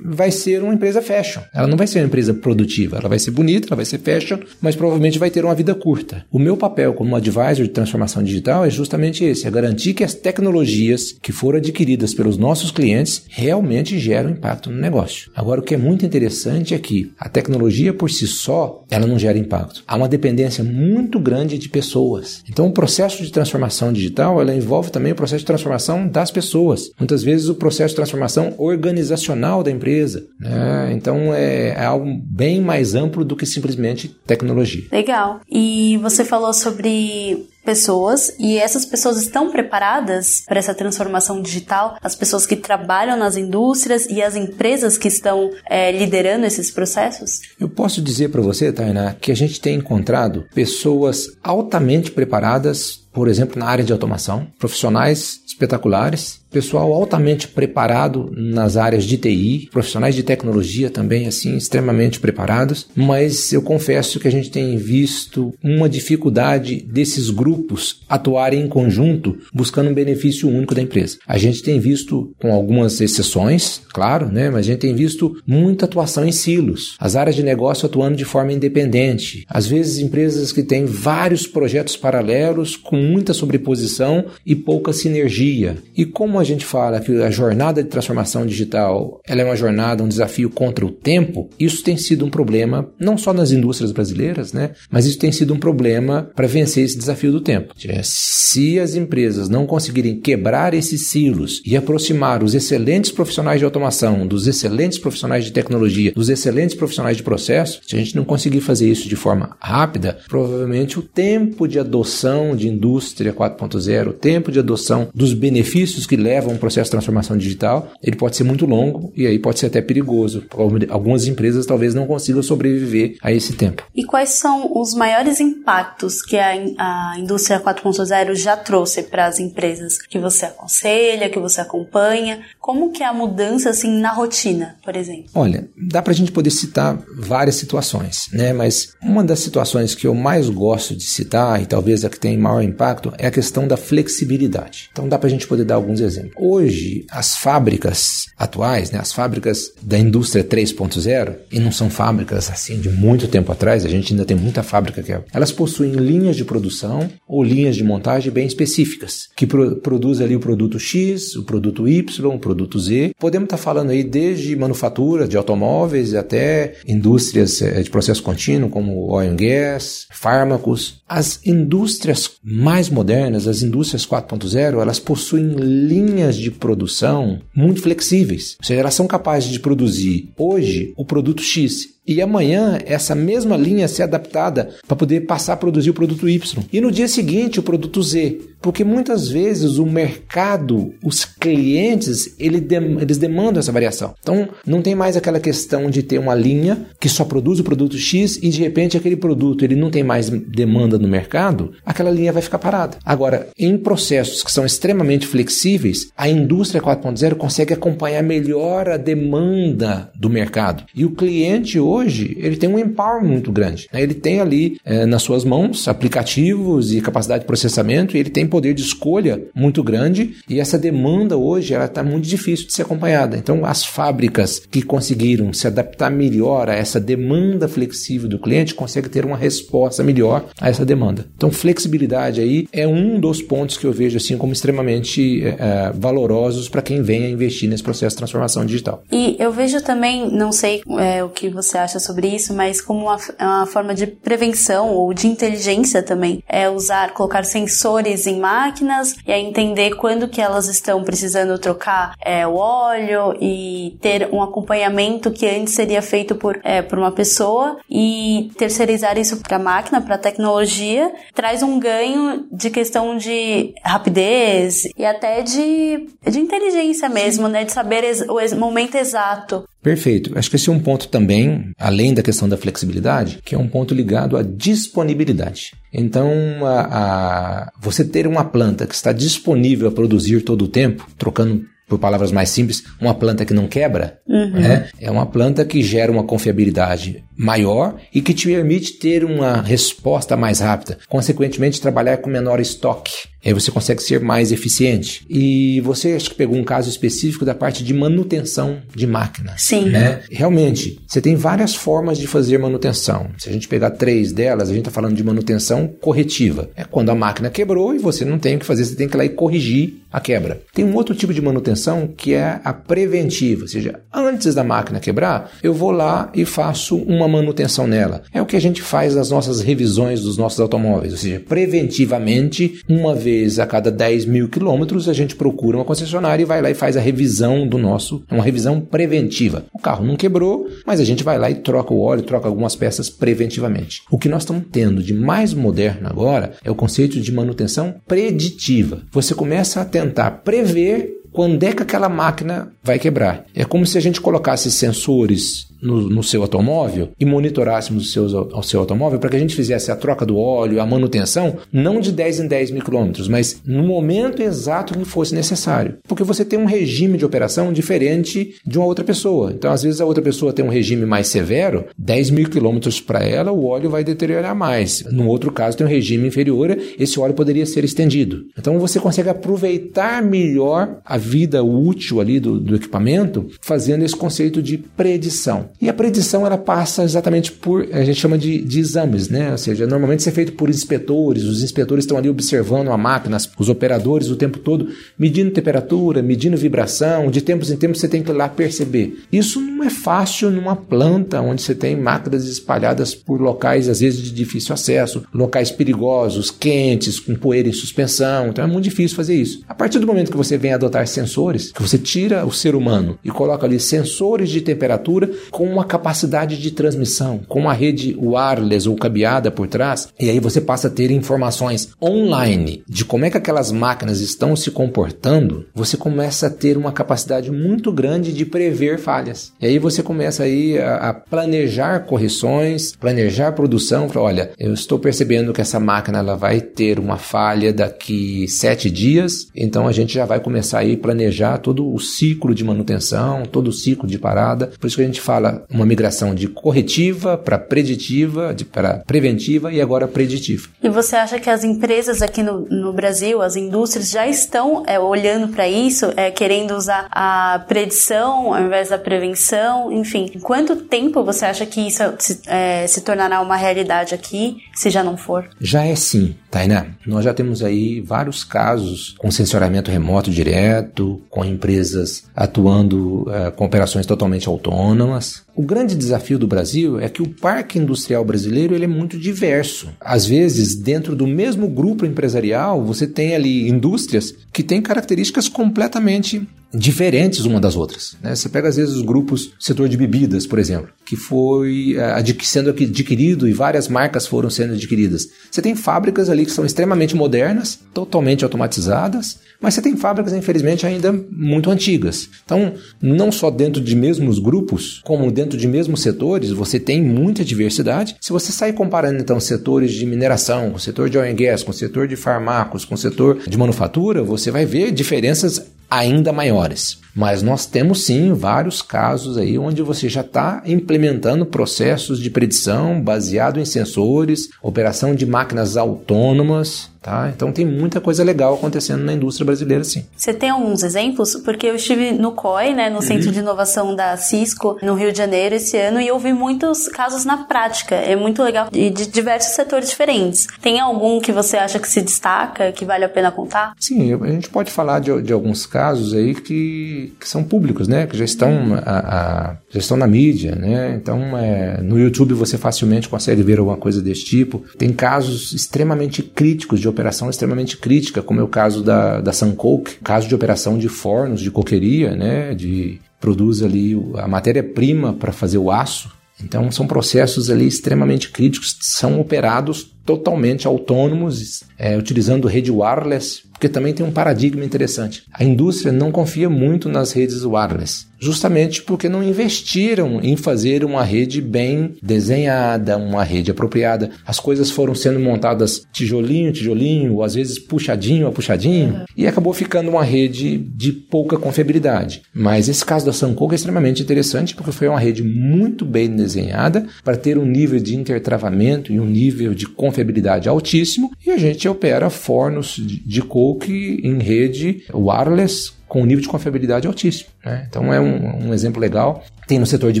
vai 0.04 0.30
ser 0.30 0.62
uma 0.62 0.74
empresa 0.74 1.00
fashion. 1.00 1.40
Ela 1.52 1.66
não 1.66 1.76
vai 1.76 1.86
ser 1.86 2.00
uma 2.00 2.06
empresa 2.06 2.34
produtiva, 2.34 2.98
ela 2.98 3.08
vai 3.08 3.18
ser 3.18 3.30
bonita, 3.30 3.68
ela 3.68 3.76
vai 3.76 3.84
ser 3.84 3.98
fashion, 3.98 4.38
mas 4.60 4.76
provavelmente 4.76 5.18
vai 5.18 5.30
ter 5.30 5.44
uma 5.44 5.54
vida 5.54 5.74
curta. 5.74 6.24
O 6.30 6.38
meu 6.38 6.56
papel 6.56 6.92
como 6.94 7.16
advisor 7.16 7.64
de 7.64 7.68
transformação 7.68 8.22
digital 8.22 8.64
é 8.64 8.70
justamente 8.70 9.24
esse, 9.24 9.46
é 9.46 9.50
garantir 9.50 9.94
que 9.94 10.04
as 10.04 10.14
tecnologias 10.14 11.16
que 11.22 11.32
foram 11.32 11.58
adquiridas 11.58 12.12
pelos 12.14 12.36
nossos 12.36 12.70
clientes 12.70 13.24
realmente 13.28 13.98
geram 13.98 14.30
impacto 14.30 14.70
no 14.70 14.80
negócio. 14.80 15.30
Agora, 15.34 15.60
o 15.60 15.64
que 15.64 15.74
é 15.74 15.78
muito 15.78 16.04
interessante 16.04 16.74
é 16.74 16.78
que 16.78 17.12
a 17.18 17.28
tecnologia 17.28 17.92
por 17.94 18.10
si 18.10 18.26
só, 18.26 18.84
ela 18.90 19.06
não 19.06 19.18
gera 19.18 19.38
impacto. 19.38 19.82
Há 19.86 19.96
uma 19.96 20.08
dependência 20.08 20.62
muito 20.62 21.18
grande 21.18 21.58
de 21.58 21.68
pessoas. 21.68 22.42
Então, 22.48 22.66
o 22.66 22.72
processo 22.72 23.22
de 23.22 23.32
transformação 23.32 23.92
digital, 23.92 24.40
ela 24.40 24.54
envolve 24.54 24.90
também 24.90 25.12
o 25.12 25.16
processo 25.16 25.40
de 25.40 25.46
transformação 25.48 26.06
das 26.06 26.30
pessoas. 26.30 26.90
Muitas 26.98 27.22
vezes 27.22 27.48
o 27.48 27.54
processo 27.54 27.90
de 27.90 27.96
transformação 27.96 28.54
organizacional 28.58 29.62
da 29.62 29.70
empresa. 29.70 30.24
Né? 30.38 30.92
Então, 30.92 31.34
é, 31.34 31.70
é 31.70 31.84
algo 31.84 32.06
bem 32.22 32.60
mais 32.60 32.94
amplo 32.94 33.24
do 33.24 33.36
que 33.36 33.46
simplesmente 33.46 34.08
tecnologia. 34.26 34.84
Legal. 34.92 35.40
E 35.50 35.98
você 36.02 36.24
falou 36.24 36.52
sobre 36.52 37.46
pessoas 37.68 38.32
e 38.38 38.56
essas 38.56 38.86
pessoas 38.86 39.20
estão 39.20 39.50
preparadas 39.50 40.42
para 40.46 40.58
essa 40.58 40.74
transformação 40.74 41.42
digital? 41.42 41.98
As 42.02 42.14
pessoas 42.14 42.46
que 42.46 42.56
trabalham 42.56 43.14
nas 43.14 43.36
indústrias 43.36 44.06
e 44.06 44.22
as 44.22 44.34
empresas 44.34 44.96
que 44.96 45.08
estão 45.08 45.50
é, 45.68 45.92
liderando 45.92 46.46
esses 46.46 46.70
processos? 46.70 47.40
Eu 47.60 47.68
posso 47.68 48.00
dizer 48.00 48.30
para 48.30 48.40
você, 48.40 48.72
Tainá, 48.72 49.12
que 49.12 49.30
a 49.30 49.36
gente 49.36 49.60
tem 49.60 49.74
encontrado 49.74 50.46
pessoas 50.54 51.26
altamente 51.42 52.10
preparadas, 52.10 53.06
por 53.18 53.26
exemplo, 53.26 53.58
na 53.58 53.66
área 53.66 53.84
de 53.84 53.92
automação, 53.92 54.46
profissionais 54.60 55.40
espetaculares 55.44 56.40
pessoal 56.50 56.92
altamente 56.92 57.48
preparado 57.48 58.32
nas 58.36 58.76
áreas 58.76 59.04
de 59.04 59.16
TI, 59.16 59.68
profissionais 59.70 60.14
de 60.14 60.22
tecnologia 60.22 60.90
também 60.90 61.26
assim 61.26 61.56
extremamente 61.56 62.20
preparados, 62.20 62.88
mas 62.94 63.52
eu 63.52 63.62
confesso 63.62 64.18
que 64.18 64.28
a 64.28 64.32
gente 64.32 64.50
tem 64.50 64.76
visto 64.76 65.54
uma 65.62 65.88
dificuldade 65.88 66.76
desses 66.82 67.30
grupos 67.30 68.02
atuarem 68.08 68.62
em 68.62 68.68
conjunto 68.68 69.38
buscando 69.52 69.90
um 69.90 69.94
benefício 69.94 70.48
único 70.48 70.74
da 70.74 70.82
empresa. 70.82 71.18
A 71.26 71.38
gente 71.38 71.62
tem 71.62 71.78
visto 71.78 72.32
com 72.40 72.52
algumas 72.52 73.00
exceções, 73.00 73.82
claro, 73.92 74.26
né, 74.26 74.50
mas 74.50 74.60
a 74.60 74.72
gente 74.72 74.80
tem 74.80 74.94
visto 74.94 75.36
muita 75.46 75.84
atuação 75.84 76.26
em 76.26 76.32
silos, 76.32 76.96
as 76.98 77.16
áreas 77.16 77.36
de 77.36 77.42
negócio 77.42 77.86
atuando 77.86 78.16
de 78.16 78.24
forma 78.24 78.52
independente, 78.52 79.44
às 79.48 79.66
vezes 79.66 79.98
empresas 79.98 80.52
que 80.52 80.62
têm 80.62 80.84
vários 80.84 81.46
projetos 81.46 81.96
paralelos 81.96 82.76
com 82.76 82.96
muita 82.96 83.34
sobreposição 83.34 84.26
e 84.44 84.54
pouca 84.54 84.92
sinergia. 84.92 85.76
E 85.96 86.04
como 86.04 86.37
a 86.38 86.44
gente 86.44 86.64
fala 86.64 87.00
que 87.00 87.22
a 87.22 87.30
jornada 87.30 87.82
de 87.82 87.88
transformação 87.88 88.46
digital 88.46 89.20
ela 89.26 89.42
é 89.42 89.44
uma 89.44 89.56
jornada, 89.56 90.02
um 90.02 90.08
desafio 90.08 90.50
contra 90.50 90.84
o 90.84 90.90
tempo, 90.90 91.50
isso 91.58 91.82
tem 91.82 91.96
sido 91.96 92.24
um 92.24 92.30
problema 92.30 92.88
não 92.98 93.16
só 93.16 93.32
nas 93.32 93.50
indústrias 93.50 93.92
brasileiras, 93.92 94.52
né, 94.52 94.72
mas 94.90 95.06
isso 95.06 95.18
tem 95.18 95.32
sido 95.32 95.54
um 95.54 95.58
problema 95.58 96.30
para 96.34 96.46
vencer 96.46 96.84
esse 96.84 96.96
desafio 96.96 97.32
do 97.32 97.40
tempo. 97.40 97.74
Se 98.02 98.78
as 98.78 98.94
empresas 98.94 99.48
não 99.48 99.66
conseguirem 99.66 100.20
quebrar 100.20 100.74
esses 100.74 101.08
silos 101.08 101.62
e 101.64 101.76
aproximar 101.76 102.42
os 102.42 102.54
excelentes 102.54 103.10
profissionais 103.10 103.58
de 103.58 103.64
automação 103.64 104.26
dos 104.26 104.46
excelentes 104.46 104.98
profissionais 104.98 105.44
de 105.44 105.52
tecnologia, 105.52 106.12
dos 106.12 106.28
excelentes 106.28 106.76
profissionais 106.76 107.16
de 107.16 107.22
processo, 107.22 107.80
se 107.86 107.96
a 107.96 107.98
gente 107.98 108.16
não 108.16 108.24
conseguir 108.24 108.60
fazer 108.60 108.88
isso 108.88 109.08
de 109.08 109.16
forma 109.16 109.56
rápida, 109.60 110.18
provavelmente 110.28 110.98
o 110.98 111.02
tempo 111.02 111.66
de 111.66 111.78
adoção 111.78 112.56
de 112.56 112.68
indústria 112.68 113.32
4.0, 113.32 114.08
o 114.08 114.12
tempo 114.12 114.50
de 114.50 114.58
adoção 114.58 115.08
dos 115.14 115.32
benefícios 115.34 116.06
que 116.06 116.16
leva 116.28 116.50
a 116.50 116.52
um 116.52 116.58
processo 116.58 116.84
de 116.84 116.90
transformação 116.90 117.36
digital, 117.38 117.90
ele 118.02 118.16
pode 118.16 118.36
ser 118.36 118.44
muito 118.44 118.66
longo 118.66 119.10
e 119.16 119.26
aí 119.26 119.38
pode 119.38 119.58
ser 119.58 119.66
até 119.66 119.80
perigoso. 119.80 120.44
Algumas 120.90 121.26
empresas 121.26 121.64
talvez 121.64 121.94
não 121.94 122.06
consigam 122.06 122.42
sobreviver 122.42 123.16
a 123.22 123.32
esse 123.32 123.54
tempo. 123.54 123.82
E 123.94 124.04
quais 124.04 124.30
são 124.30 124.78
os 124.78 124.94
maiores 124.94 125.40
impactos 125.40 126.20
que 126.22 126.36
a, 126.36 126.50
a 126.78 127.14
indústria 127.18 127.60
4.0 127.60 128.34
já 128.34 128.56
trouxe 128.56 129.04
para 129.04 129.26
as 129.26 129.38
empresas 129.38 129.98
que 129.98 130.18
você 130.18 130.46
aconselha, 130.46 131.30
que 131.30 131.38
você 131.38 131.62
acompanha? 131.62 132.40
Como 132.60 132.92
que 132.92 133.02
é 133.02 133.06
a 133.06 133.12
mudança 133.14 133.70
assim 133.70 133.98
na 133.98 134.12
rotina, 134.12 134.76
por 134.84 134.94
exemplo? 134.94 135.30
Olha, 135.34 135.68
dá 135.76 136.02
para 136.02 136.12
a 136.12 136.16
gente 136.16 136.30
poder 136.30 136.50
citar 136.50 136.98
várias 137.16 137.56
situações, 137.56 138.28
né? 138.32 138.52
Mas 138.52 138.94
uma 139.02 139.24
das 139.24 139.40
situações 139.40 139.94
que 139.94 140.06
eu 140.06 140.14
mais 140.14 140.48
gosto 140.50 140.94
de 140.94 141.04
citar 141.04 141.62
e 141.62 141.66
talvez 141.66 142.04
a 142.04 142.10
que 142.10 142.20
tem 142.20 142.36
maior 142.36 142.62
impacto 142.62 143.12
é 143.16 143.26
a 143.26 143.30
questão 143.30 143.66
da 143.66 143.76
flexibilidade. 143.76 144.90
Então 144.92 145.08
dá 145.08 145.18
para 145.18 145.28
a 145.28 145.30
gente 145.30 145.46
poder 145.46 145.64
dar 145.64 145.76
alguns 145.76 146.00
exemplos 146.00 146.17
exemplo. 146.18 146.32
Hoje, 146.36 147.06
as 147.10 147.36
fábricas 147.36 148.26
atuais, 148.36 148.90
né, 148.90 148.98
as 148.98 149.12
fábricas 149.12 149.72
da 149.82 149.98
indústria 149.98 150.44
3.0, 150.44 151.36
e 151.50 151.58
não 151.58 151.72
são 151.72 151.88
fábricas 151.88 152.50
assim 152.50 152.78
de 152.80 152.88
muito 152.88 153.28
tempo 153.28 153.50
atrás, 153.52 153.84
a 153.84 153.88
gente 153.88 154.12
ainda 154.12 154.24
tem 154.24 154.36
muita 154.36 154.62
fábrica 154.62 155.02
que 155.02 155.12
é, 155.12 155.22
elas 155.32 155.52
possuem 155.52 155.92
linhas 155.92 156.36
de 156.36 156.44
produção 156.44 157.08
ou 157.26 157.42
linhas 157.42 157.76
de 157.76 157.84
montagem 157.84 158.32
bem 158.32 158.46
específicas, 158.46 159.28
que 159.36 159.46
pro, 159.46 159.76
produz 159.76 160.20
ali 160.20 160.36
o 160.36 160.40
produto 160.40 160.78
X, 160.78 161.36
o 161.36 161.44
produto 161.44 161.88
Y, 161.88 162.26
o 162.26 162.38
produto 162.38 162.78
Z. 162.78 163.12
Podemos 163.18 163.46
estar 163.46 163.56
falando 163.56 163.90
aí 163.90 164.02
desde 164.02 164.54
manufatura 164.56 165.26
de 165.26 165.36
automóveis 165.36 166.14
até 166.14 166.74
indústrias 166.86 167.60
eh, 167.62 167.82
de 167.82 167.90
processo 167.90 168.22
contínuo, 168.22 168.70
como 168.70 169.10
oil 169.12 169.30
and 169.30 169.36
gas, 169.36 170.06
fármacos. 170.10 171.02
As 171.08 171.40
indústrias 171.44 172.32
mais 172.42 172.88
modernas, 172.88 173.46
as 173.46 173.62
indústrias 173.62 174.06
4.0, 174.06 174.80
elas 174.80 174.98
possuem 174.98 175.54
linhas 175.54 176.07
linhas 176.08 176.36
de 176.36 176.50
produção 176.50 177.40
muito 177.54 177.80
flexíveis. 177.80 178.56
Ou 178.60 178.66
seja, 178.66 178.80
elas 178.80 178.94
são 178.94 179.06
capazes 179.06 179.50
de 179.50 179.60
produzir 179.60 180.30
hoje 180.36 180.92
o 180.96 181.04
produto 181.04 181.42
X 181.42 181.97
e 182.08 182.22
amanhã 182.22 182.78
essa 182.86 183.14
mesma 183.14 183.56
linha 183.56 183.86
ser 183.86 184.04
adaptada 184.04 184.70
para 184.86 184.96
poder 184.96 185.26
passar 185.26 185.52
a 185.52 185.56
produzir 185.56 185.90
o 185.90 185.94
produto 185.94 186.26
Y. 186.26 186.64
E 186.72 186.80
no 186.80 186.90
dia 186.90 187.06
seguinte 187.06 187.60
o 187.60 187.62
produto 187.62 188.02
Z. 188.02 188.40
Porque 188.60 188.82
muitas 188.82 189.28
vezes 189.28 189.78
o 189.78 189.86
mercado, 189.86 190.92
os 191.04 191.24
clientes, 191.24 192.34
ele 192.38 192.66
eles 193.00 193.18
demandam 193.18 193.60
essa 193.60 193.70
variação. 193.70 194.14
Então 194.20 194.48
não 194.66 194.82
tem 194.82 194.94
mais 194.94 195.16
aquela 195.16 195.38
questão 195.38 195.90
de 195.90 196.02
ter 196.02 196.18
uma 196.18 196.34
linha 196.34 196.86
que 196.98 197.08
só 197.08 197.24
produz 197.24 197.60
o 197.60 197.64
produto 197.64 197.96
X 197.96 198.38
e 198.42 198.48
de 198.48 198.60
repente 198.60 198.96
aquele 198.96 199.16
produto 199.16 199.64
ele 199.64 199.76
não 199.76 199.90
tem 199.90 200.02
mais 200.02 200.28
demanda 200.28 200.98
no 200.98 201.06
mercado, 201.06 201.72
aquela 201.84 202.10
linha 202.10 202.32
vai 202.32 202.42
ficar 202.42 202.58
parada. 202.58 202.96
Agora, 203.04 203.48
em 203.58 203.76
processos 203.76 204.42
que 204.42 204.50
são 204.50 204.64
extremamente 204.64 205.26
flexíveis, 205.26 206.10
a 206.16 206.28
indústria 206.28 206.82
4.0 206.82 207.34
consegue 207.34 207.74
acompanhar 207.74 208.22
melhor 208.22 208.88
a 208.88 208.96
demanda 208.96 210.10
do 210.16 210.30
mercado. 210.30 210.84
E 210.94 211.04
o 211.04 211.10
cliente 211.10 211.78
hoje 211.78 211.97
hoje 211.98 212.36
ele 212.38 212.56
tem 212.56 212.68
um 212.68 212.78
empower 212.78 213.22
muito 213.22 213.50
grande. 213.50 213.88
Né? 213.92 214.02
Ele 214.02 214.14
tem 214.14 214.40
ali 214.40 214.78
é, 214.84 215.06
nas 215.06 215.22
suas 215.22 215.44
mãos 215.44 215.88
aplicativos 215.88 216.92
e 216.92 217.00
capacidade 217.00 217.40
de 217.40 217.46
processamento 217.46 218.16
e 218.16 218.20
ele 218.20 218.30
tem 218.30 218.46
poder 218.46 218.74
de 218.74 218.82
escolha 218.82 219.40
muito 219.54 219.82
grande 219.82 220.36
e 220.48 220.60
essa 220.60 220.78
demanda 220.78 221.36
hoje 221.36 221.74
ela 221.74 221.86
está 221.86 222.02
muito 222.02 222.26
difícil 222.26 222.66
de 222.66 222.72
ser 222.72 222.82
acompanhada. 222.82 223.36
Então 223.36 223.64
as 223.64 223.84
fábricas 223.84 224.60
que 224.70 224.82
conseguiram 224.82 225.52
se 225.52 225.66
adaptar 225.66 226.10
melhor 226.10 226.68
a 226.68 226.74
essa 226.74 227.00
demanda 227.00 227.68
flexível 227.68 228.28
do 228.28 228.38
cliente 228.38 228.74
conseguem 228.74 229.10
ter 229.10 229.24
uma 229.24 229.36
resposta 229.36 230.02
melhor 230.02 230.46
a 230.60 230.68
essa 230.68 230.84
demanda. 230.84 231.26
Então 231.36 231.50
flexibilidade 231.50 232.40
aí 232.40 232.68
é 232.72 232.86
um 232.86 233.18
dos 233.18 233.42
pontos 233.42 233.76
que 233.76 233.86
eu 233.86 233.92
vejo 233.92 234.16
assim 234.16 234.36
como 234.36 234.52
extremamente 234.52 235.42
é, 235.44 235.92
valorosos 235.94 236.68
para 236.68 236.82
quem 236.82 237.02
vem 237.02 237.24
a 237.24 237.30
investir 237.30 237.68
nesse 237.68 237.82
processo 237.82 238.14
de 238.14 238.18
transformação 238.18 238.64
digital. 238.64 239.02
E 239.10 239.36
eu 239.38 239.52
vejo 239.52 239.80
também, 239.82 240.30
não 240.30 240.52
sei 240.52 240.82
é, 240.98 241.22
o 241.24 241.28
que 241.28 241.48
você 241.48 241.78
acha 241.78 241.87
acha 241.88 241.98
sobre 241.98 242.28
isso, 242.28 242.54
mas 242.54 242.80
como 242.80 243.04
uma, 243.04 243.16
uma 243.40 243.66
forma 243.66 243.94
de 243.94 244.06
prevenção 244.06 244.90
ou 244.90 245.12
de 245.14 245.26
inteligência 245.26 246.02
também. 246.02 246.42
É 246.46 246.68
usar, 246.68 247.14
colocar 247.14 247.44
sensores 247.44 248.26
em 248.26 248.38
máquinas 248.38 249.16
e 249.26 249.32
aí 249.32 249.42
entender 249.42 249.96
quando 249.96 250.28
que 250.28 250.40
elas 250.40 250.68
estão 250.68 251.02
precisando 251.02 251.58
trocar 251.58 252.14
é, 252.20 252.46
o 252.46 252.54
óleo 252.54 253.34
e 253.40 253.96
ter 254.00 254.28
um 254.32 254.42
acompanhamento 254.42 255.30
que 255.30 255.46
antes 255.46 255.74
seria 255.74 256.02
feito 256.02 256.34
por, 256.34 256.60
é, 256.62 256.82
por 256.82 256.98
uma 256.98 257.10
pessoa 257.10 257.78
e 257.90 258.50
terceirizar 258.58 259.18
isso 259.18 259.38
para 259.38 259.56
a 259.56 259.60
máquina, 259.60 260.00
para 260.00 260.16
a 260.16 260.18
tecnologia, 260.18 261.12
traz 261.34 261.62
um 261.62 261.78
ganho 261.78 262.46
de 262.52 262.68
questão 262.70 263.16
de 263.16 263.72
rapidez 263.82 264.82
e 264.96 265.04
até 265.04 265.40
de, 265.40 266.06
de 266.22 266.38
inteligência 266.38 267.08
mesmo, 267.08 267.48
né? 267.48 267.64
De 267.64 267.72
saber 267.72 268.04
o 268.28 268.56
momento 268.56 268.96
exato. 268.96 269.64
Perfeito. 269.82 270.36
Acho 270.36 270.50
que 270.50 270.56
esse 270.56 270.68
é 270.68 270.72
um 270.72 270.80
ponto 270.80 271.08
também, 271.08 271.70
além 271.78 272.12
da 272.12 272.22
questão 272.22 272.48
da 272.48 272.56
flexibilidade, 272.56 273.38
que 273.44 273.54
é 273.54 273.58
um 273.58 273.68
ponto 273.68 273.94
ligado 273.94 274.36
à 274.36 274.42
disponibilidade. 274.42 275.72
Então, 275.92 276.30
a, 276.66 276.80
a, 276.80 277.72
você 277.80 278.04
ter 278.04 278.26
uma 278.26 278.44
planta 278.44 278.86
que 278.86 278.94
está 278.94 279.12
disponível 279.12 279.88
a 279.88 279.92
produzir 279.92 280.42
todo 280.42 280.62
o 280.62 280.68
tempo, 280.68 281.06
trocando 281.16 281.64
por 281.88 281.98
palavras 281.98 282.30
mais 282.30 282.50
simples, 282.50 282.84
uma 283.00 283.14
planta 283.14 283.46
que 283.46 283.54
não 283.54 283.66
quebra, 283.66 284.18
uhum. 284.28 284.50
né? 284.50 284.90
é 285.00 285.10
uma 285.10 285.24
planta 285.24 285.64
que 285.64 285.82
gera 285.82 286.12
uma 286.12 286.22
confiabilidade 286.22 287.24
maior 287.36 287.96
e 288.14 288.20
que 288.20 288.34
te 288.34 288.46
permite 288.46 288.98
ter 288.98 289.24
uma 289.24 289.62
resposta 289.62 290.36
mais 290.36 290.60
rápida, 290.60 290.98
consequentemente 291.08 291.80
trabalhar 291.80 292.18
com 292.18 292.28
menor 292.28 292.60
estoque. 292.60 293.28
Aí 293.48 293.54
você 293.54 293.70
consegue 293.70 294.02
ser 294.02 294.20
mais 294.20 294.52
eficiente. 294.52 295.24
E 295.28 295.80
você 295.80 296.12
acho 296.12 296.28
que 296.28 296.36
pegou 296.36 296.54
um 296.54 296.64
caso 296.64 296.90
específico 296.90 297.46
da 297.46 297.54
parte 297.54 297.82
de 297.82 297.94
manutenção 297.94 298.82
de 298.94 299.06
máquina. 299.06 299.54
Sim. 299.56 299.86
Né? 299.86 300.20
Realmente, 300.30 301.00
você 301.06 301.18
tem 301.18 301.34
várias 301.34 301.74
formas 301.74 302.18
de 302.18 302.26
fazer 302.26 302.58
manutenção. 302.58 303.30
Se 303.38 303.48
a 303.48 303.52
gente 303.52 303.66
pegar 303.66 303.92
três 303.92 304.32
delas, 304.32 304.68
a 304.68 304.72
gente 304.72 304.82
está 304.82 304.90
falando 304.90 305.16
de 305.16 305.24
manutenção 305.24 305.88
corretiva. 306.00 306.68
É 306.76 306.84
quando 306.84 307.08
a 307.08 307.14
máquina 307.14 307.48
quebrou 307.48 307.94
e 307.94 307.98
você 307.98 308.22
não 308.22 308.38
tem 308.38 308.56
o 308.56 308.58
que 308.58 308.66
fazer, 308.66 308.84
você 308.84 308.94
tem 308.94 309.08
que 309.08 309.16
ir 309.16 309.18
lá 309.18 309.24
e 309.24 309.30
corrigir 309.30 310.02
a 310.12 310.20
quebra. 310.20 310.60
Tem 310.72 310.84
um 310.84 310.94
outro 310.94 311.14
tipo 311.14 311.34
de 311.34 311.40
manutenção 311.40 312.06
que 312.06 312.34
é 312.34 312.60
a 312.64 312.72
preventiva, 312.72 313.62
ou 313.62 313.68
seja, 313.68 314.00
antes 314.12 314.54
da 314.54 314.64
máquina 314.64 315.00
quebrar, 315.00 315.52
eu 315.62 315.74
vou 315.74 315.90
lá 315.90 316.30
e 316.34 316.44
faço 316.44 316.96
uma 316.96 317.28
manutenção 317.28 317.86
nela. 317.86 318.22
É 318.32 318.40
o 318.40 318.46
que 318.46 318.56
a 318.56 318.60
gente 318.60 318.80
faz 318.80 319.14
nas 319.14 319.30
nossas 319.30 319.60
revisões 319.60 320.22
dos 320.22 320.38
nossos 320.38 320.60
automóveis, 320.60 321.12
ou 321.12 321.18
seja, 321.18 321.40
preventivamente, 321.40 322.82
uma 322.88 323.14
vez 323.14 323.37
vez 323.38 323.58
a 323.58 323.66
cada 323.66 323.90
10 323.90 324.24
mil 324.26 324.48
quilômetros, 324.48 325.08
a 325.08 325.12
gente 325.12 325.36
procura 325.36 325.76
uma 325.76 325.84
concessionária 325.84 326.42
e 326.42 326.46
vai 326.46 326.60
lá 326.60 326.70
e 326.70 326.74
faz 326.74 326.96
a 326.96 327.00
revisão 327.00 327.66
do 327.66 327.78
nosso, 327.78 328.24
uma 328.30 328.42
revisão 328.42 328.80
preventiva. 328.80 329.64
O 329.72 329.78
carro 329.78 330.04
não 330.04 330.16
quebrou, 330.16 330.68
mas 330.84 331.00
a 331.00 331.04
gente 331.04 331.22
vai 331.22 331.38
lá 331.38 331.50
e 331.50 331.56
troca 331.56 331.94
o 331.94 332.00
óleo, 332.00 332.22
troca 332.22 332.48
algumas 332.48 332.74
peças 332.74 333.08
preventivamente. 333.08 334.02
O 334.10 334.18
que 334.18 334.28
nós 334.28 334.42
estamos 334.42 334.64
tendo 334.70 335.02
de 335.02 335.14
mais 335.14 335.54
moderno 335.54 336.08
agora 336.08 336.52
é 336.64 336.70
o 336.70 336.74
conceito 336.74 337.20
de 337.20 337.32
manutenção 337.32 337.94
preditiva. 338.06 339.02
Você 339.12 339.34
começa 339.34 339.80
a 339.80 339.84
tentar 339.84 340.30
prever 340.42 341.18
quando 341.32 341.62
é 341.62 341.72
que 341.72 341.82
aquela 341.82 342.08
máquina 342.08 342.72
vai 342.82 342.98
quebrar. 342.98 343.44
É 343.54 343.64
como 343.64 343.86
se 343.86 343.96
a 343.96 344.00
gente 344.00 344.20
colocasse 344.20 344.70
sensores 344.70 345.68
no, 345.80 346.08
no, 346.08 346.22
seu 346.22 346.42
automóvel 346.42 347.10
e 347.18 347.24
monitorássemos 347.24 348.16
o 348.16 348.62
seu, 348.62 348.80
automóvel 348.80 349.18
para 349.18 349.30
que 349.30 349.36
a 349.36 349.38
gente 349.38 349.54
fizesse 349.54 349.90
a 349.90 349.96
troca 349.96 350.26
do 350.26 350.38
óleo, 350.38 350.80
a 350.80 350.86
manutenção, 350.86 351.56
não 351.72 352.00
de 352.00 352.12
10 352.12 352.40
em 352.40 352.48
10 352.48 352.70
mil 352.72 352.82
quilômetros, 352.82 353.28
mas 353.28 353.60
no 353.64 353.82
momento 353.82 354.42
exato 354.42 354.98
que 354.98 355.04
fosse 355.04 355.34
necessário. 355.34 355.96
Porque 356.06 356.24
você 356.24 356.44
tem 356.44 356.58
um 356.58 356.64
regime 356.64 357.18
de 357.18 357.24
operação 357.24 357.72
diferente 357.72 358.56
de 358.66 358.78
uma 358.78 358.86
outra 358.86 359.04
pessoa. 359.04 359.52
Então, 359.52 359.70
às 359.70 359.82
vezes, 359.82 360.00
a 360.00 360.04
outra 360.04 360.22
pessoa 360.22 360.52
tem 360.52 360.64
um 360.64 360.70
regime 360.70 361.06
mais 361.06 361.28
severo, 361.28 361.86
10 361.96 362.30
mil 362.30 362.48
quilômetros 362.48 363.00
para 363.00 363.20
ela, 363.20 363.52
o 363.52 363.66
óleo 363.66 363.90
vai 363.90 364.04
deteriorar 364.04 364.54
mais. 364.54 365.04
No 365.10 365.26
outro 365.26 365.52
caso, 365.52 365.76
tem 365.76 365.86
um 365.86 365.90
regime 365.90 366.28
inferior, 366.28 366.76
esse 366.98 367.18
óleo 367.18 367.34
poderia 367.34 367.66
ser 367.66 367.84
estendido. 367.84 368.46
Então, 368.58 368.78
você 368.78 368.98
consegue 368.98 369.28
aproveitar 369.28 370.22
melhor 370.22 370.98
a 371.04 371.16
vida 371.16 371.62
útil 371.62 372.20
ali 372.20 372.40
do, 372.40 372.58
do 372.58 372.76
equipamento, 372.76 373.48
fazendo 373.60 374.04
esse 374.04 374.16
conceito 374.16 374.62
de 374.62 374.78
predição. 374.78 375.67
E 375.80 375.88
a 375.88 375.92
predição 375.92 376.46
ela 376.46 376.58
passa 376.58 377.02
exatamente 377.04 377.52
por, 377.52 377.88
a 377.92 378.04
gente 378.04 378.20
chama 378.20 378.36
de, 378.36 378.62
de 378.62 378.80
exames, 378.80 379.28
né? 379.28 379.52
Ou 379.52 379.58
seja, 379.58 379.86
normalmente 379.86 380.20
isso 380.20 380.28
é 380.28 380.32
feito 380.32 380.52
por 380.52 380.68
inspetores, 380.68 381.44
os 381.44 381.62
inspetores 381.62 382.04
estão 382.04 382.16
ali 382.16 382.28
observando 382.28 382.90
a 382.90 382.98
máquina, 382.98 383.36
os 383.58 383.68
operadores 383.68 384.28
o 384.28 384.36
tempo 384.36 384.58
todo, 384.58 384.88
medindo 385.18 385.50
temperatura, 385.50 386.22
medindo 386.22 386.56
vibração, 386.56 387.30
de 387.30 387.40
tempos 387.40 387.70
em 387.70 387.76
tempos 387.76 388.00
você 388.00 388.08
tem 388.08 388.22
que 388.22 388.30
ir 388.30 388.34
lá 388.34 388.48
perceber. 388.48 389.20
Isso 389.32 389.60
não 389.78 389.86
é 389.86 389.90
fácil 389.90 390.50
numa 390.50 390.74
planta 390.74 391.40
onde 391.40 391.62
você 391.62 391.72
tem 391.72 391.94
máquinas 391.94 392.44
espalhadas 392.48 393.14
por 393.14 393.40
locais 393.40 393.88
às 393.88 394.00
vezes 394.00 394.20
de 394.20 394.32
difícil 394.32 394.74
acesso, 394.74 395.24
locais 395.32 395.70
perigosos, 395.70 396.50
quentes, 396.50 397.20
com 397.20 397.36
poeira 397.36 397.68
em 397.68 397.72
suspensão, 397.72 398.48
então 398.48 398.64
é 398.64 398.66
muito 398.66 398.84
difícil 398.84 399.16
fazer 399.16 399.36
isso. 399.36 399.62
A 399.68 399.74
partir 399.74 400.00
do 400.00 400.06
momento 400.06 400.32
que 400.32 400.36
você 400.36 400.58
vem 400.58 400.72
adotar 400.72 401.06
sensores, 401.06 401.70
que 401.70 401.80
você 401.80 401.96
tira 401.96 402.44
o 402.44 402.52
ser 402.52 402.74
humano 402.74 403.18
e 403.22 403.30
coloca 403.30 403.66
ali 403.66 403.78
sensores 403.78 404.50
de 404.50 404.60
temperatura, 404.60 405.30
com 405.52 405.64
uma 405.64 405.84
capacidade 405.84 406.60
de 406.60 406.72
transmissão, 406.72 407.40
com 407.46 407.60
uma 407.60 407.72
rede 407.72 408.16
wireless 408.20 408.88
ou 408.88 408.96
cabeada 408.96 409.50
por 409.50 409.68
trás, 409.68 410.08
e 410.18 410.28
aí 410.28 410.40
você 410.40 410.60
passa 410.60 410.88
a 410.88 410.90
ter 410.90 411.12
informações 411.12 411.90
online 412.02 412.82
de 412.88 413.04
como 413.04 413.24
é 413.24 413.30
que 413.30 413.36
aquelas 413.36 413.70
máquinas 413.70 414.20
estão 414.20 414.56
se 414.56 414.72
comportando, 414.72 415.66
você 415.72 415.96
começa 415.96 416.48
a 416.48 416.50
ter 416.50 416.76
uma 416.76 416.90
capacidade 416.90 417.52
muito 417.52 417.92
grande 417.92 418.32
de 418.32 418.44
prever 418.44 418.98
falhas. 418.98 419.52
E 419.60 419.67
aí 419.68 419.78
você 419.78 420.02
começa 420.02 420.44
aí 420.44 420.78
a, 420.78 421.10
a 421.10 421.14
planejar 421.14 422.00
correções, 422.00 422.94
planejar 422.96 423.52
produção, 423.52 424.08
olha, 424.16 424.50
eu 424.58 424.72
estou 424.72 424.98
percebendo 424.98 425.52
que 425.52 425.60
essa 425.60 425.78
máquina 425.78 426.18
ela 426.18 426.36
vai 426.36 426.60
ter 426.60 426.98
uma 426.98 427.16
falha 427.16 427.72
daqui 427.72 428.46
sete 428.48 428.90
dias, 428.90 429.48
então 429.54 429.86
a 429.86 429.92
gente 429.92 430.14
já 430.14 430.24
vai 430.24 430.40
começar 430.40 430.80
aí 430.80 430.94
a 430.94 430.98
planejar 430.98 431.58
todo 431.58 431.92
o 431.92 431.98
ciclo 431.98 432.54
de 432.54 432.64
manutenção, 432.64 433.44
todo 433.44 433.68
o 433.68 433.72
ciclo 433.72 434.08
de 434.08 434.18
parada. 434.18 434.70
Por 434.78 434.86
isso 434.86 434.96
que 434.96 435.02
a 435.02 435.06
gente 435.06 435.20
fala 435.20 435.64
uma 435.70 435.86
migração 435.86 436.34
de 436.34 436.48
corretiva 436.48 437.36
para 437.36 437.58
preditiva, 437.58 438.54
para 438.70 439.02
preventiva 439.06 439.72
e 439.72 439.80
agora 439.80 440.08
preditiva. 440.08 440.68
E 440.82 440.88
você 440.88 441.16
acha 441.16 441.38
que 441.38 441.50
as 441.50 441.64
empresas 441.64 442.22
aqui 442.22 442.42
no, 442.42 442.66
no 442.68 442.92
Brasil, 442.92 443.42
as 443.42 443.56
indústrias 443.56 444.10
já 444.10 444.26
estão 444.26 444.84
é, 444.86 444.98
olhando 444.98 445.48
para 445.48 445.68
isso, 445.68 446.12
é, 446.16 446.30
querendo 446.30 446.74
usar 446.74 447.06
a 447.10 447.64
predição 447.66 448.54
ao 448.54 448.62
invés 448.62 448.88
da 448.88 448.98
prevenção? 448.98 449.57
Enfim, 449.92 450.30
em 450.34 450.40
quanto 450.40 450.76
tempo 450.76 451.24
você 451.24 451.44
acha 451.44 451.66
que 451.66 451.80
isso 451.86 452.02
se, 452.18 452.40
é, 452.46 452.86
se 452.86 453.00
tornará 453.00 453.40
uma 453.40 453.56
realidade 453.56 454.14
aqui, 454.14 454.58
se 454.74 454.90
já 454.90 455.02
não 455.02 455.16
for? 455.16 455.48
Já 455.60 455.84
é 455.84 455.94
sim, 455.94 456.34
Tainá. 456.50 456.86
Nós 457.06 457.24
já 457.24 457.34
temos 457.34 457.62
aí 457.62 458.00
vários 458.00 458.44
casos 458.44 459.14
com 459.18 459.30
sensoramento 459.30 459.90
remoto 459.90 460.30
direto, 460.30 461.20
com 461.30 461.44
empresas 461.44 462.24
atuando 462.34 463.22
uh, 463.22 463.52
com 463.56 463.64
operações 463.64 464.06
totalmente 464.06 464.48
autônomas. 464.48 465.42
O 465.58 465.62
grande 465.64 465.96
desafio 465.96 466.38
do 466.38 466.46
Brasil 466.46 467.00
é 467.00 467.08
que 467.08 467.20
o 467.20 467.28
parque 467.28 467.80
industrial 467.80 468.24
brasileiro 468.24 468.76
ele 468.76 468.84
é 468.84 468.86
muito 468.86 469.18
diverso. 469.18 469.88
Às 470.00 470.24
vezes, 470.24 470.76
dentro 470.76 471.16
do 471.16 471.26
mesmo 471.26 471.66
grupo 471.66 472.06
empresarial, 472.06 472.84
você 472.84 473.08
tem 473.08 473.34
ali 473.34 473.68
indústrias 473.68 474.32
que 474.52 474.62
têm 474.62 474.80
características 474.80 475.48
completamente 475.48 476.46
diferentes 476.72 477.44
uma 477.44 477.58
das 477.58 477.74
outras. 477.74 478.16
Né? 478.22 478.36
Você 478.36 478.48
pega 478.48 478.68
às 478.68 478.76
vezes 478.76 478.94
os 478.94 479.02
grupos, 479.02 479.52
setor 479.58 479.88
de 479.88 479.96
bebidas, 479.96 480.46
por 480.46 480.60
exemplo, 480.60 480.90
que 481.08 481.16
foi 481.16 481.96
uh, 481.96 482.44
sendo 482.44 482.68
adquirido 482.68 483.48
e 483.48 483.52
várias 483.54 483.88
marcas 483.88 484.26
foram 484.26 484.50
sendo 484.50 484.74
adquiridas. 484.74 485.26
Você 485.50 485.62
tem 485.62 485.74
fábricas 485.74 486.28
ali 486.28 486.44
que 486.44 486.52
são 486.52 486.66
extremamente 486.66 487.16
modernas, 487.16 487.80
totalmente 487.94 488.44
automatizadas, 488.44 489.38
mas 489.58 489.72
você 489.72 489.80
tem 489.80 489.96
fábricas, 489.96 490.34
infelizmente, 490.34 490.86
ainda 490.86 491.10
muito 491.30 491.70
antigas. 491.70 492.28
Então, 492.44 492.74
não 493.00 493.32
só 493.32 493.50
dentro 493.50 493.82
de 493.82 493.96
mesmos 493.96 494.38
grupos, 494.38 495.00
como 495.02 495.32
dentro 495.32 495.58
de 495.58 495.66
mesmos 495.66 496.02
setores, 496.02 496.50
você 496.50 496.78
tem 496.78 497.02
muita 497.02 497.42
diversidade. 497.42 498.16
Se 498.20 498.30
você 498.30 498.52
sair 498.52 498.74
comparando, 498.74 499.18
então, 499.18 499.40
setores 499.40 499.92
de 499.92 500.04
mineração, 500.04 500.70
com 500.70 500.78
setor 500.78 501.08
de 501.08 501.16
oil 501.16 501.32
and 501.32 501.36
gas, 501.36 501.62
com 501.62 501.72
setor 501.72 502.06
de 502.06 502.16
farmacos, 502.16 502.84
com 502.84 502.98
setor 502.98 503.38
de 503.48 503.56
manufatura, 503.56 504.22
você 504.22 504.50
vai 504.50 504.66
ver 504.66 504.92
diferenças 504.92 505.70
ainda 505.90 506.32
maiores. 506.32 506.98
Mas 507.14 507.42
nós 507.42 507.66
temos 507.66 508.04
sim 508.04 508.32
vários 508.32 508.82
casos 508.82 509.36
aí 509.36 509.58
onde 509.58 509.82
você 509.82 510.08
já 510.08 510.20
está 510.20 510.62
implementando 510.66 511.46
processos 511.46 512.20
de 512.20 512.30
predição 512.30 513.00
baseado 513.00 513.58
em 513.58 513.64
sensores, 513.64 514.48
operação 514.62 515.14
de 515.14 515.26
máquinas 515.26 515.76
autônomas, 515.76 516.90
Tá? 517.00 517.32
Então 517.34 517.52
tem 517.52 517.64
muita 517.64 518.00
coisa 518.00 518.24
legal 518.24 518.54
acontecendo 518.54 519.04
na 519.04 519.12
indústria 519.12 519.46
brasileira, 519.46 519.84
sim. 519.84 520.04
Você 520.16 520.34
tem 520.34 520.50
alguns 520.50 520.82
exemplos? 520.82 521.36
Porque 521.36 521.66
eu 521.66 521.76
estive 521.76 522.12
no 522.12 522.32
COI, 522.32 522.74
né, 522.74 522.90
no 522.90 522.96
uhum. 522.96 523.02
Centro 523.02 523.30
de 523.30 523.38
Inovação 523.38 523.94
da 523.94 524.16
Cisco, 524.16 524.76
no 524.82 524.94
Rio 524.94 525.12
de 525.12 525.18
Janeiro 525.18 525.54
esse 525.54 525.76
ano, 525.78 526.00
e 526.00 526.08
eu 526.08 526.18
vi 526.18 526.32
muitos 526.32 526.88
casos 526.88 527.24
na 527.24 527.44
prática. 527.44 527.94
É 527.94 528.16
muito 528.16 528.42
legal 528.42 528.68
e 528.72 528.90
de 528.90 529.06
diversos 529.06 529.54
setores 529.54 529.90
diferentes. 529.90 530.48
Tem 530.60 530.80
algum 530.80 531.20
que 531.20 531.30
você 531.30 531.56
acha 531.56 531.78
que 531.78 531.88
se 531.88 532.02
destaca, 532.02 532.72
que 532.72 532.84
vale 532.84 533.04
a 533.04 533.08
pena 533.08 533.30
contar? 533.30 533.72
Sim, 533.78 534.12
a 534.12 534.26
gente 534.26 534.50
pode 534.50 534.70
falar 534.70 534.98
de, 534.98 535.22
de 535.22 535.32
alguns 535.32 535.66
casos 535.66 536.12
aí 536.12 536.34
que 536.34 537.07
que, 537.08 537.16
que 537.20 537.28
são 537.28 537.42
públicos, 537.44 537.88
né? 537.88 538.06
Que 538.06 538.16
já 538.16 538.24
estão, 538.24 538.74
a, 538.74 538.98
a, 538.98 539.56
já 539.70 539.78
estão 539.78 539.96
na 539.96 540.06
mídia, 540.06 540.54
né? 540.54 540.94
Então, 540.94 541.36
é, 541.36 541.80
no 541.82 541.98
YouTube 541.98 542.34
você 542.34 542.58
facilmente 542.58 543.08
consegue 543.08 543.42
ver 543.42 543.58
alguma 543.58 543.76
coisa 543.76 544.00
desse 544.02 544.24
tipo. 544.24 544.62
Tem 544.76 544.92
casos 544.92 545.52
extremamente 545.52 546.22
críticos, 546.22 546.80
de 546.80 546.88
operação 546.88 547.30
extremamente 547.30 547.76
crítica, 547.76 548.22
como 548.22 548.40
é 548.40 548.42
o 548.42 548.48
caso 548.48 548.82
da, 548.82 549.20
da 549.20 549.32
Suncoke, 549.32 549.96
caso 550.02 550.28
de 550.28 550.34
operação 550.34 550.78
de 550.78 550.88
fornos, 550.88 551.40
de 551.40 551.50
coqueria, 551.50 552.14
né? 552.14 552.54
De 552.54 553.00
produz 553.20 553.62
ali 553.62 554.00
a 554.16 554.28
matéria-prima 554.28 555.12
para 555.12 555.32
fazer 555.32 555.58
o 555.58 555.70
aço. 555.70 556.10
Então, 556.42 556.70
são 556.70 556.86
processos 556.86 557.50
ali 557.50 557.66
extremamente 557.66 558.30
críticos, 558.30 558.76
são 558.80 559.20
operados 559.20 559.92
totalmente 560.08 560.66
autônomos, 560.66 561.64
é, 561.78 561.94
utilizando 561.94 562.48
rede 562.48 562.70
wireless, 562.70 563.42
porque 563.58 563.68
também 563.68 563.92
tem 563.92 564.06
um 564.06 564.12
paradigma 564.12 564.64
interessante. 564.64 565.24
A 565.34 565.44
indústria 565.44 565.92
não 565.92 566.12
confia 566.12 566.48
muito 566.48 566.88
nas 566.88 567.12
redes 567.12 567.44
wireless, 567.44 568.06
justamente 568.20 568.82
porque 568.82 569.08
não 569.08 569.22
investiram 569.22 570.20
em 570.22 570.36
fazer 570.36 570.84
uma 570.84 571.02
rede 571.02 571.42
bem 571.42 571.94
desenhada, 572.00 572.96
uma 572.96 573.24
rede 573.24 573.50
apropriada. 573.50 574.10
As 574.24 574.38
coisas 574.38 574.70
foram 574.70 574.94
sendo 574.94 575.18
montadas 575.18 575.82
tijolinho, 575.92 576.52
tijolinho, 576.52 577.20
às 577.20 577.34
vezes 577.34 577.58
puxadinho 577.58 578.28
a 578.28 578.32
puxadinho, 578.32 579.02
e 579.16 579.26
acabou 579.26 579.52
ficando 579.52 579.90
uma 579.90 580.04
rede 580.04 580.56
de 580.56 580.92
pouca 580.92 581.36
confiabilidade. 581.36 582.22
Mas 582.32 582.68
esse 582.68 582.84
caso 582.84 583.04
da 583.04 583.12
Suncook 583.12 583.52
é 583.52 583.56
extremamente 583.56 584.02
interessante 584.02 584.54
porque 584.54 584.72
foi 584.72 584.86
uma 584.86 585.00
rede 585.00 585.22
muito 585.22 585.84
bem 585.84 586.08
desenhada 586.14 586.86
para 587.02 587.16
ter 587.16 587.36
um 587.36 587.44
nível 587.44 587.80
de 587.80 587.96
intertravamento 587.96 588.92
e 588.92 589.00
um 589.00 589.06
nível 589.06 589.52
de 589.52 589.66
confiabilidade 589.66 589.97
confiabilidade 589.98 590.48
altíssimo 590.48 591.10
e 591.24 591.30
a 591.30 591.36
gente 591.36 591.68
opera 591.68 592.08
fornos 592.08 592.76
de 592.76 593.22
coke 593.22 594.00
em 594.02 594.18
rede 594.18 594.84
wireless 594.92 595.72
com 595.88 596.04
nível 596.04 596.22
de 596.22 596.28
confiabilidade 596.28 596.86
altíssimo. 596.86 597.30
Né? 597.44 597.66
Então 597.68 597.92
é 597.92 598.00
um, 598.00 598.48
um, 598.48 598.54
exemplo 598.54 598.80
legal. 598.80 599.24
Tem 599.46 599.58
no 599.58 599.66
setor 599.66 599.92
de 599.92 600.00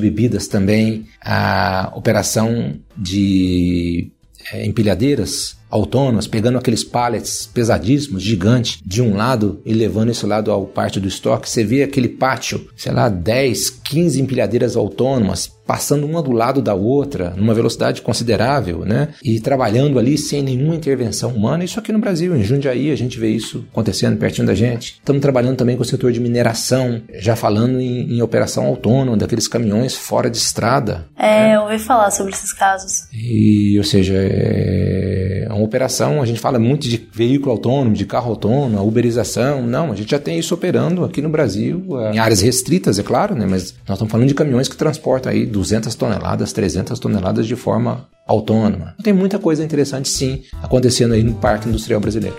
bebidas 0.00 0.46
também 0.46 1.06
a 1.20 1.90
operação 1.94 2.74
de 2.96 4.10
é, 4.52 4.66
empilhadeiras 4.66 5.56
autônomas, 5.70 6.26
pegando 6.26 6.58
aqueles 6.58 6.84
pallets 6.84 7.46
pesadíssimos, 7.46 8.22
gigantes, 8.22 8.80
de 8.84 9.02
um 9.02 9.16
lado 9.16 9.60
e 9.64 9.72
levando 9.72 10.10
esse 10.10 10.26
lado 10.26 10.50
ao 10.50 10.66
parte 10.66 11.00
do 11.00 11.08
estoque. 11.08 11.48
Você 11.48 11.64
vê 11.64 11.82
aquele 11.82 12.08
pátio, 12.08 12.68
sei 12.76 12.92
lá, 12.92 13.08
10, 13.08 13.70
15 13.70 14.20
empilhadeiras 14.20 14.76
autônomas 14.76 15.58
passando 15.68 16.06
uma 16.06 16.22
do 16.22 16.32
lado 16.32 16.62
da 16.62 16.72
outra, 16.72 17.34
numa 17.36 17.52
velocidade 17.52 18.00
considerável, 18.00 18.86
né? 18.86 19.08
E 19.22 19.38
trabalhando 19.38 19.98
ali 19.98 20.16
sem 20.16 20.42
nenhuma 20.42 20.74
intervenção 20.74 21.30
humana. 21.30 21.62
Isso 21.62 21.78
aqui 21.78 21.92
no 21.92 21.98
Brasil, 21.98 22.34
em 22.34 22.42
Jundiaí, 22.42 22.90
a 22.90 22.96
gente 22.96 23.20
vê 23.20 23.28
isso 23.28 23.66
acontecendo 23.70 24.16
pertinho 24.16 24.46
da 24.46 24.54
gente. 24.54 24.94
Estamos 24.94 25.20
trabalhando 25.20 25.58
também 25.58 25.76
com 25.76 25.82
o 25.82 25.84
setor 25.84 26.10
de 26.10 26.20
mineração, 26.20 27.02
já 27.18 27.36
falando 27.36 27.78
em, 27.78 28.14
em 28.14 28.22
operação 28.22 28.64
autônoma, 28.64 29.14
daqueles 29.14 29.46
caminhões 29.46 29.94
fora 29.94 30.30
de 30.30 30.38
estrada. 30.38 31.06
É, 31.14 31.48
né? 31.48 31.56
eu 31.56 31.62
ouvi 31.64 31.78
falar 31.78 32.10
sobre 32.12 32.32
esses 32.32 32.54
casos. 32.54 33.06
E, 33.12 33.76
ou 33.76 33.84
seja, 33.84 34.14
é 34.16 35.48
uma 35.58 35.64
operação, 35.64 36.22
a 36.22 36.26
gente 36.26 36.40
fala 36.40 36.58
muito 36.58 36.88
de 36.88 37.08
veículo 37.12 37.52
autônomo, 37.52 37.94
de 37.94 38.06
carro 38.06 38.30
autônomo, 38.30 38.86
uberização. 38.86 39.62
Não, 39.62 39.92
a 39.92 39.96
gente 39.96 40.10
já 40.10 40.18
tem 40.18 40.38
isso 40.38 40.54
operando 40.54 41.04
aqui 41.04 41.20
no 41.20 41.28
Brasil, 41.28 41.84
em 42.12 42.18
áreas 42.18 42.40
restritas, 42.40 42.98
é 42.98 43.02
claro, 43.02 43.34
né? 43.34 43.46
Mas 43.48 43.74
nós 43.86 43.96
estamos 43.96 44.10
falando 44.10 44.28
de 44.28 44.34
caminhões 44.34 44.68
que 44.68 44.76
transportam 44.76 45.32
aí 45.32 45.44
200 45.44 45.94
toneladas, 45.94 46.52
300 46.52 46.98
toneladas 46.98 47.46
de 47.46 47.56
forma 47.56 48.06
autônoma. 48.26 48.94
Tem 49.02 49.12
muita 49.12 49.38
coisa 49.38 49.64
interessante 49.64 50.08
sim 50.08 50.42
acontecendo 50.62 51.14
aí 51.14 51.22
no 51.22 51.34
Parque 51.34 51.68
Industrial 51.68 52.00
Brasileiro. 52.00 52.36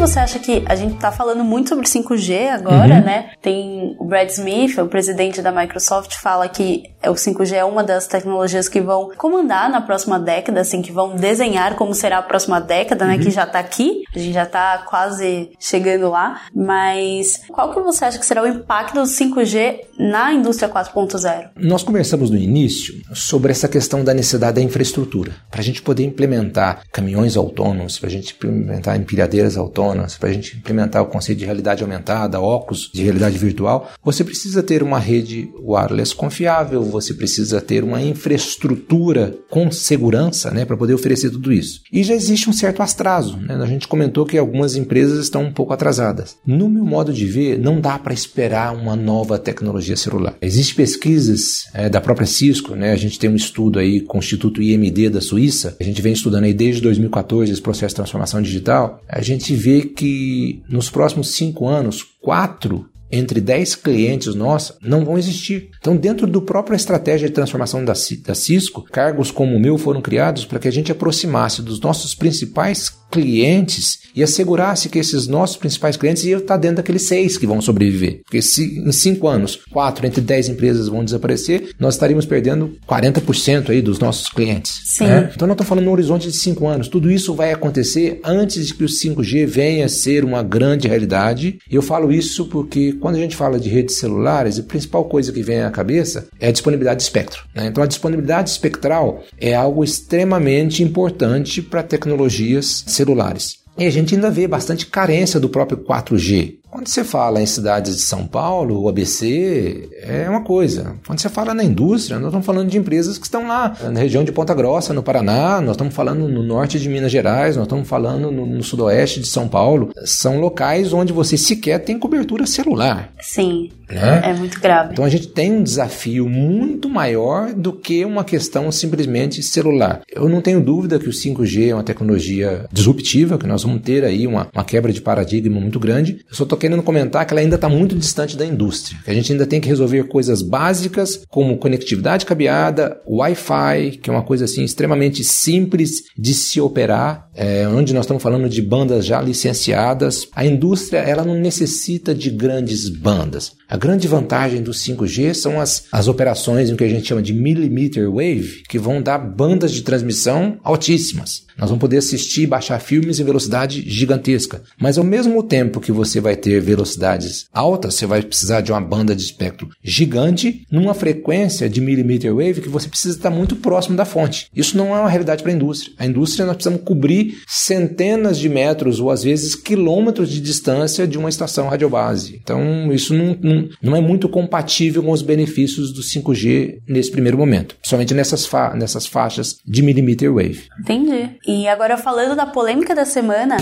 Você 0.00 0.18
acha 0.18 0.38
que 0.38 0.64
a 0.66 0.74
gente 0.74 0.94
está 0.94 1.12
falando 1.12 1.44
muito 1.44 1.68
sobre 1.68 1.86
5G 1.86 2.48
agora, 2.48 2.96
uhum. 2.96 3.04
né? 3.04 3.30
Tem 3.42 3.94
o 3.98 4.04
Brad 4.04 4.28
Smith, 4.30 4.78
o 4.78 4.88
presidente 4.88 5.42
da 5.42 5.52
Microsoft, 5.52 6.14
fala 6.14 6.48
que 6.48 6.84
o 7.04 7.12
5G 7.12 7.52
é 7.52 7.64
uma 7.64 7.84
das 7.84 8.06
tecnologias 8.06 8.68
que 8.68 8.80
vão 8.80 9.12
comandar 9.16 9.68
na 9.68 9.80
próxima 9.80 10.18
década, 10.18 10.60
assim, 10.60 10.80
que 10.80 10.90
vão 10.90 11.14
desenhar 11.14 11.74
como 11.74 11.92
será 11.92 12.18
a 12.18 12.22
próxima 12.22 12.60
década, 12.60 13.04
né? 13.04 13.16
Uhum. 13.16 13.20
Que 13.20 13.30
já 13.30 13.44
está 13.44 13.58
aqui, 13.58 14.02
a 14.14 14.18
gente 14.18 14.32
já 14.32 14.44
está 14.44 14.78
quase 14.78 15.50
chegando 15.58 16.08
lá. 16.08 16.40
Mas 16.54 17.42
qual 17.50 17.72
que 17.72 17.80
você 17.80 18.06
acha 18.06 18.18
que 18.18 18.24
será 18.24 18.42
o 18.42 18.46
impacto 18.46 18.94
do 18.94 19.02
5G 19.02 19.80
na 20.00 20.32
indústria 20.32 20.68
4.0? 20.68 21.50
Nós 21.60 21.82
conversamos 21.82 22.30
no 22.30 22.38
início 22.38 22.94
sobre 23.12 23.52
essa 23.52 23.68
questão 23.68 24.02
da 24.02 24.14
necessidade 24.14 24.56
da 24.56 24.62
infraestrutura. 24.62 25.32
Para 25.50 25.60
a 25.60 25.64
gente 25.64 25.82
poder 25.82 26.04
implementar 26.04 26.82
caminhões 26.90 27.36
autônomos, 27.36 27.98
para 27.98 28.08
a 28.08 28.12
gente 28.12 28.34
implementar 28.34 28.96
empilhadeiras 28.96 29.58
autônomas, 29.58 30.16
para 30.16 30.30
a 30.30 30.32
gente 30.32 30.56
implementar 30.56 31.02
o 31.02 31.06
conceito 31.06 31.40
de 31.40 31.44
realidade 31.44 31.82
aumentada, 31.82 32.40
óculos 32.40 32.90
de 32.94 33.02
realidade 33.02 33.36
virtual, 33.36 33.90
você 34.02 34.24
precisa 34.24 34.62
ter 34.62 34.82
uma 34.82 34.98
rede 34.98 35.50
wireless 35.62 36.14
confiável, 36.14 36.82
você 36.82 37.12
precisa 37.12 37.60
ter 37.60 37.84
uma 37.84 38.00
infraestrutura 38.00 39.36
com 39.50 39.70
segurança 39.70 40.50
né, 40.50 40.64
para 40.64 40.76
poder 40.76 40.94
oferecer 40.94 41.30
tudo 41.30 41.52
isso. 41.52 41.82
E 41.92 42.02
já 42.02 42.14
existe 42.14 42.48
um 42.48 42.54
certo 42.54 42.82
atraso. 42.82 43.36
Né? 43.36 43.54
A 43.54 43.66
gente 43.66 43.86
comentou 43.86 44.24
que 44.24 44.38
algumas 44.38 44.76
empresas 44.76 45.18
estão 45.18 45.42
um 45.42 45.52
pouco 45.52 45.74
atrasadas. 45.74 46.38
No 46.46 46.70
meu 46.70 46.84
modo 46.84 47.12
de 47.12 47.26
ver, 47.26 47.58
não 47.58 47.80
dá 47.80 47.98
para 47.98 48.14
esperar 48.14 48.74
uma 48.74 48.96
nova 48.96 49.38
tecnologia 49.38 49.89
celular. 49.96 50.36
Existem 50.40 50.76
pesquisas 50.76 51.64
é, 51.74 51.88
da 51.88 52.00
própria 52.00 52.26
Cisco, 52.26 52.74
né? 52.74 52.92
a 52.92 52.96
gente 52.96 53.18
tem 53.18 53.28
um 53.28 53.36
estudo 53.36 53.78
aí 53.78 54.00
com 54.00 54.18
o 54.18 54.20
Instituto 54.20 54.62
IMD 54.62 55.10
da 55.10 55.20
Suíça, 55.20 55.76
a 55.80 55.84
gente 55.84 56.00
vem 56.00 56.12
estudando 56.12 56.44
aí 56.44 56.54
desde 56.54 56.80
2014 56.82 57.52
esse 57.52 57.60
processo 57.60 57.92
de 57.92 57.96
transformação 57.96 58.40
digital. 58.40 59.02
A 59.08 59.20
gente 59.20 59.40
gente 59.40 59.54
vê 59.54 59.82
que 59.82 60.62
nos 60.68 60.90
próximos 60.90 61.30
cinco 61.30 61.66
anos, 61.66 62.04
quatro 62.20 62.86
entre 63.12 63.40
10 63.40 63.74
clientes 63.74 64.34
nossos 64.36 64.76
não 64.80 65.04
vão 65.04 65.18
existir. 65.18 65.70
Então, 65.80 65.96
dentro 65.96 66.28
do 66.28 66.40
própria 66.40 66.76
estratégia 66.76 67.28
de 67.28 67.34
transformação 67.34 67.84
da, 67.84 67.92
da 68.24 68.34
Cisco, 68.34 68.82
cargos 68.84 69.32
como 69.32 69.56
o 69.56 69.60
meu 69.60 69.76
foram 69.76 70.00
criados 70.00 70.44
para 70.44 70.60
que 70.60 70.68
a 70.68 70.70
gente 70.70 70.92
aproximasse 70.92 71.60
dos 71.60 71.80
nossos 71.80 72.14
principais 72.14 72.92
clientes 73.10 74.00
e 74.14 74.22
assegurasse 74.22 74.88
que 74.88 74.98
esses 74.98 75.26
nossos 75.26 75.56
principais 75.56 75.96
clientes 75.96 76.24
iam 76.24 76.40
estar 76.40 76.56
dentro 76.56 76.76
daqueles 76.76 77.06
seis 77.06 77.36
que 77.36 77.46
vão 77.46 77.60
sobreviver. 77.60 78.20
Porque 78.24 78.42
se 78.42 78.78
em 78.80 78.92
cinco 78.92 79.28
anos, 79.28 79.60
quatro 79.70 80.06
entre 80.06 80.20
dez 80.20 80.48
empresas 80.48 80.88
vão 80.88 81.04
desaparecer, 81.04 81.70
nós 81.78 81.94
estaríamos 81.94 82.26
perdendo 82.26 82.76
40% 82.88 83.70
aí 83.70 83.80
dos 83.82 83.98
nossos 83.98 84.28
clientes. 84.28 84.82
Sim. 84.84 85.04
Né? 85.04 85.30
Então 85.34 85.46
nós 85.46 85.54
estamos 85.54 85.68
falando 85.68 85.84
no 85.84 85.92
horizonte 85.92 86.28
de 86.28 86.36
cinco 86.36 86.66
anos. 86.66 86.88
Tudo 86.88 87.10
isso 87.10 87.34
vai 87.34 87.52
acontecer 87.52 88.20
antes 88.24 88.66
de 88.66 88.74
que 88.74 88.84
o 88.84 88.88
5G 88.88 89.46
venha 89.46 89.86
a 89.86 89.88
ser 89.88 90.24
uma 90.24 90.42
grande 90.42 90.88
realidade. 90.88 91.58
E 91.70 91.74
eu 91.74 91.82
falo 91.82 92.12
isso 92.12 92.46
porque 92.46 92.92
quando 92.92 93.16
a 93.16 93.20
gente 93.20 93.36
fala 93.36 93.58
de 93.58 93.68
redes 93.68 93.96
celulares, 93.96 94.58
a 94.58 94.62
principal 94.62 95.04
coisa 95.04 95.32
que 95.32 95.42
vem 95.42 95.62
à 95.62 95.70
cabeça 95.70 96.28
é 96.38 96.48
a 96.48 96.52
disponibilidade 96.52 96.98
de 96.98 97.04
espectro. 97.04 97.44
Né? 97.54 97.66
Então 97.66 97.82
a 97.82 97.86
disponibilidade 97.86 98.50
espectral 98.50 99.24
é 99.38 99.54
algo 99.54 99.84
extremamente 99.84 100.82
importante 100.82 101.62
para 101.62 101.82
tecnologias 101.82 102.84
celulares. 103.00 103.60
E 103.78 103.86
a 103.86 103.90
gente 103.90 104.14
ainda 104.14 104.30
vê 104.30 104.46
bastante 104.46 104.86
carência 104.86 105.40
do 105.40 105.48
próprio 105.48 105.78
4G. 105.78 106.58
Quando 106.70 106.86
você 106.86 107.02
fala 107.02 107.42
em 107.42 107.46
cidades 107.46 107.96
de 107.96 108.02
São 108.02 108.26
Paulo, 108.26 108.80
o 108.80 108.88
ABC, 108.88 109.88
é 110.02 110.30
uma 110.30 110.42
coisa. 110.42 110.94
Quando 111.04 111.18
você 111.18 111.28
fala 111.28 111.52
na 111.52 111.64
indústria, 111.64 112.18
nós 112.18 112.28
estamos 112.28 112.46
falando 112.46 112.68
de 112.68 112.78
empresas 112.78 113.18
que 113.18 113.24
estão 113.24 113.48
lá 113.48 113.76
na 113.82 113.98
região 113.98 114.22
de 114.22 114.30
Ponta 114.30 114.54
Grossa, 114.54 114.94
no 114.94 115.02
Paraná, 115.02 115.60
nós 115.60 115.72
estamos 115.72 115.92
falando 115.92 116.28
no 116.28 116.44
norte 116.44 116.78
de 116.78 116.88
Minas 116.88 117.10
Gerais, 117.10 117.56
nós 117.56 117.64
estamos 117.64 117.88
falando 117.88 118.30
no, 118.30 118.46
no 118.46 118.62
sudoeste 118.62 119.18
de 119.18 119.26
São 119.26 119.48
Paulo. 119.48 119.90
São 120.04 120.38
locais 120.38 120.92
onde 120.92 121.12
você 121.12 121.36
sequer 121.36 121.80
tem 121.80 121.98
cobertura 121.98 122.46
celular. 122.46 123.10
Sim. 123.20 123.70
Né? 123.90 124.22
É 124.24 124.32
muito 124.32 124.60
grave. 124.60 124.92
Então 124.92 125.04
a 125.04 125.08
gente 125.08 125.28
tem 125.28 125.52
um 125.52 125.62
desafio 125.62 126.28
muito 126.28 126.88
maior 126.88 127.52
do 127.52 127.72
que 127.72 128.04
uma 128.04 128.22
questão 128.22 128.70
simplesmente 128.70 129.42
celular. 129.42 130.02
Eu 130.10 130.28
não 130.28 130.40
tenho 130.40 130.60
dúvida 130.60 130.98
que 130.98 131.08
o 131.08 131.12
5G 131.12 131.70
é 131.70 131.74
uma 131.74 131.82
tecnologia 131.82 132.66
disruptiva, 132.72 133.36
que 133.36 133.46
nós 133.46 133.64
vamos 133.64 133.82
ter 133.82 134.04
aí 134.04 134.26
uma, 134.26 134.48
uma 134.54 134.64
quebra 134.64 134.92
de 134.92 135.00
paradigma 135.00 135.60
muito 135.60 135.80
grande. 135.80 136.20
Eu 136.28 136.36
só 136.36 136.44
estou 136.44 136.56
querendo 136.60 136.82
comentar 136.82 137.26
que 137.26 137.32
ela 137.32 137.40
ainda 137.40 137.56
está 137.56 137.68
muito 137.68 137.96
distante 137.96 138.36
da 138.36 138.46
indústria. 138.46 139.00
Que 139.04 139.10
a 139.10 139.14
gente 139.14 139.32
ainda 139.32 139.46
tem 139.46 139.60
que 139.60 139.68
resolver 139.68 140.04
coisas 140.04 140.42
básicas 140.42 141.22
como 141.28 141.58
conectividade 141.58 142.26
cabeada, 142.26 143.00
Wi-Fi, 143.06 143.98
que 144.02 144.10
é 144.10 144.12
uma 144.12 144.22
coisa 144.22 144.44
assim 144.44 144.62
extremamente 144.62 145.24
simples 145.24 146.04
de 146.16 146.34
se 146.34 146.60
operar, 146.60 147.28
é, 147.34 147.66
onde 147.66 147.94
nós 147.94 148.04
estamos 148.04 148.22
falando 148.22 148.48
de 148.48 148.62
bandas 148.62 149.04
já 149.04 149.20
licenciadas. 149.20 150.28
A 150.34 150.44
indústria 150.44 150.98
ela 150.98 151.24
não 151.24 151.34
necessita 151.34 152.14
de 152.14 152.30
grandes 152.30 152.88
bandas. 152.88 153.52
A 153.70 153.76
grande 153.76 154.08
vantagem 154.08 154.64
do 154.64 154.72
5G 154.72 155.32
são 155.32 155.60
as, 155.60 155.84
as 155.92 156.08
operações 156.08 156.68
em 156.68 156.74
que 156.74 156.82
a 156.82 156.88
gente 156.88 157.06
chama 157.06 157.22
de 157.22 157.32
millimeter 157.32 158.10
wave, 158.10 158.64
que 158.68 158.80
vão 158.80 159.00
dar 159.00 159.16
bandas 159.18 159.70
de 159.70 159.82
transmissão 159.82 160.58
altíssimas. 160.64 161.44
Nós 161.60 161.68
vamos 161.68 161.82
poder 161.82 161.98
assistir 161.98 162.42
e 162.42 162.46
baixar 162.46 162.80
filmes 162.80 163.20
em 163.20 163.24
velocidade 163.24 163.82
gigantesca. 163.86 164.62
Mas 164.80 164.96
ao 164.96 165.04
mesmo 165.04 165.42
tempo 165.42 165.78
que 165.78 165.92
você 165.92 166.18
vai 166.18 166.34
ter 166.34 166.58
velocidades 166.58 167.46
altas, 167.52 167.94
você 167.94 168.06
vai 168.06 168.22
precisar 168.22 168.62
de 168.62 168.72
uma 168.72 168.80
banda 168.80 169.14
de 169.14 169.22
espectro 169.22 169.68
gigante 169.84 170.66
numa 170.70 170.94
frequência 170.94 171.68
de 171.68 171.82
millimeter 171.82 172.34
wave 172.34 172.62
que 172.62 172.68
você 172.68 172.88
precisa 172.88 173.18
estar 173.18 173.28
muito 173.28 173.56
próximo 173.56 173.94
da 173.94 174.06
fonte. 174.06 174.48
Isso 174.56 174.74
não 174.74 174.96
é 174.96 175.00
uma 175.00 175.10
realidade 175.10 175.42
para 175.42 175.52
a 175.52 175.54
indústria. 175.54 175.92
A 175.98 176.06
indústria 176.06 176.46
nós 176.46 176.56
precisamos 176.56 176.82
cobrir 176.82 177.42
centenas 177.46 178.38
de 178.38 178.48
metros 178.48 178.98
ou 178.98 179.10
às 179.10 179.22
vezes 179.22 179.54
quilômetros 179.54 180.30
de 180.30 180.40
distância 180.40 181.06
de 181.06 181.18
uma 181.18 181.28
estação 181.28 181.68
radiobase. 181.68 182.40
Então 182.42 182.90
isso 182.90 183.12
não, 183.12 183.36
não, 183.38 183.59
não 183.82 183.96
é 183.96 184.00
muito 184.00 184.28
compatível 184.28 185.02
com 185.02 185.10
os 185.10 185.22
benefícios 185.22 185.92
do 185.92 186.02
5G 186.02 186.78
nesse 186.88 187.10
primeiro 187.10 187.36
momento, 187.38 187.76
somente 187.82 188.14
nessas, 188.14 188.46
fa 188.46 188.74
nessas 188.74 189.06
faixas 189.06 189.58
de 189.66 189.82
millimeter 189.82 190.32
wave. 190.32 190.68
Entendi. 190.80 191.30
E 191.46 191.68
agora 191.68 191.96
falando 191.96 192.36
da 192.36 192.46
polêmica 192.46 192.94
da 192.94 193.04
semana, 193.04 193.56